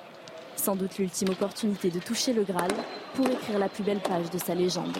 Sans 0.55 0.75
doute 0.75 0.97
l'ultime 0.97 1.29
opportunité 1.29 1.91
de 1.91 1.99
toucher 1.99 2.33
le 2.33 2.43
Graal 2.43 2.71
pour 3.13 3.27
écrire 3.27 3.59
la 3.59 3.69
plus 3.69 3.83
belle 3.83 3.99
page 3.99 4.31
de 4.31 4.39
sa 4.39 4.55
légende. 4.55 4.97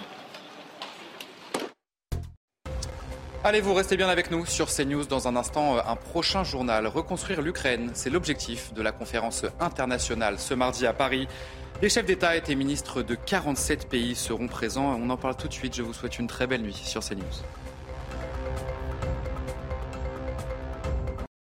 Allez, 3.44 3.62
vous 3.62 3.74
restez 3.74 3.98
bien 3.98 4.10
avec 4.10 4.30
nous 4.30 4.46
sur 4.46 4.68
CNews. 4.68 5.06
Dans 5.06 5.28
un 5.28 5.36
instant, 5.36 5.78
un 5.78 5.96
prochain 5.96 6.44
journal. 6.44 6.86
Reconstruire 6.86 7.42
l'Ukraine, 7.42 7.90
c'est 7.96 8.12
l'objectif 8.12 8.74
de 8.76 8.82
la 8.84 8.92
conférence 8.92 9.44
internationale 9.60 10.38
ce 10.38 10.54
mardi 10.54 10.86
à 10.86 10.94
Paris. 10.94 11.28
Les 11.82 11.90
chefs 11.90 12.06
d'État 12.06 12.38
et 12.38 12.44
les 12.48 12.56
ministres 12.56 13.02
de 13.02 13.16
47 13.16 13.90
pays 13.90 14.14
seront 14.14 14.48
présents. 14.48 14.96
On 15.02 15.10
en 15.10 15.18
parle 15.18 15.36
tout 15.36 15.48
de 15.48 15.54
suite. 15.54 15.76
Je 15.76 15.82
vous 15.82 15.94
souhaite 15.94 16.20
une 16.20 16.28
très 16.28 16.46
belle 16.46 16.62
nuit 16.62 16.74
sur 16.76 17.04
CNews. 17.04 17.24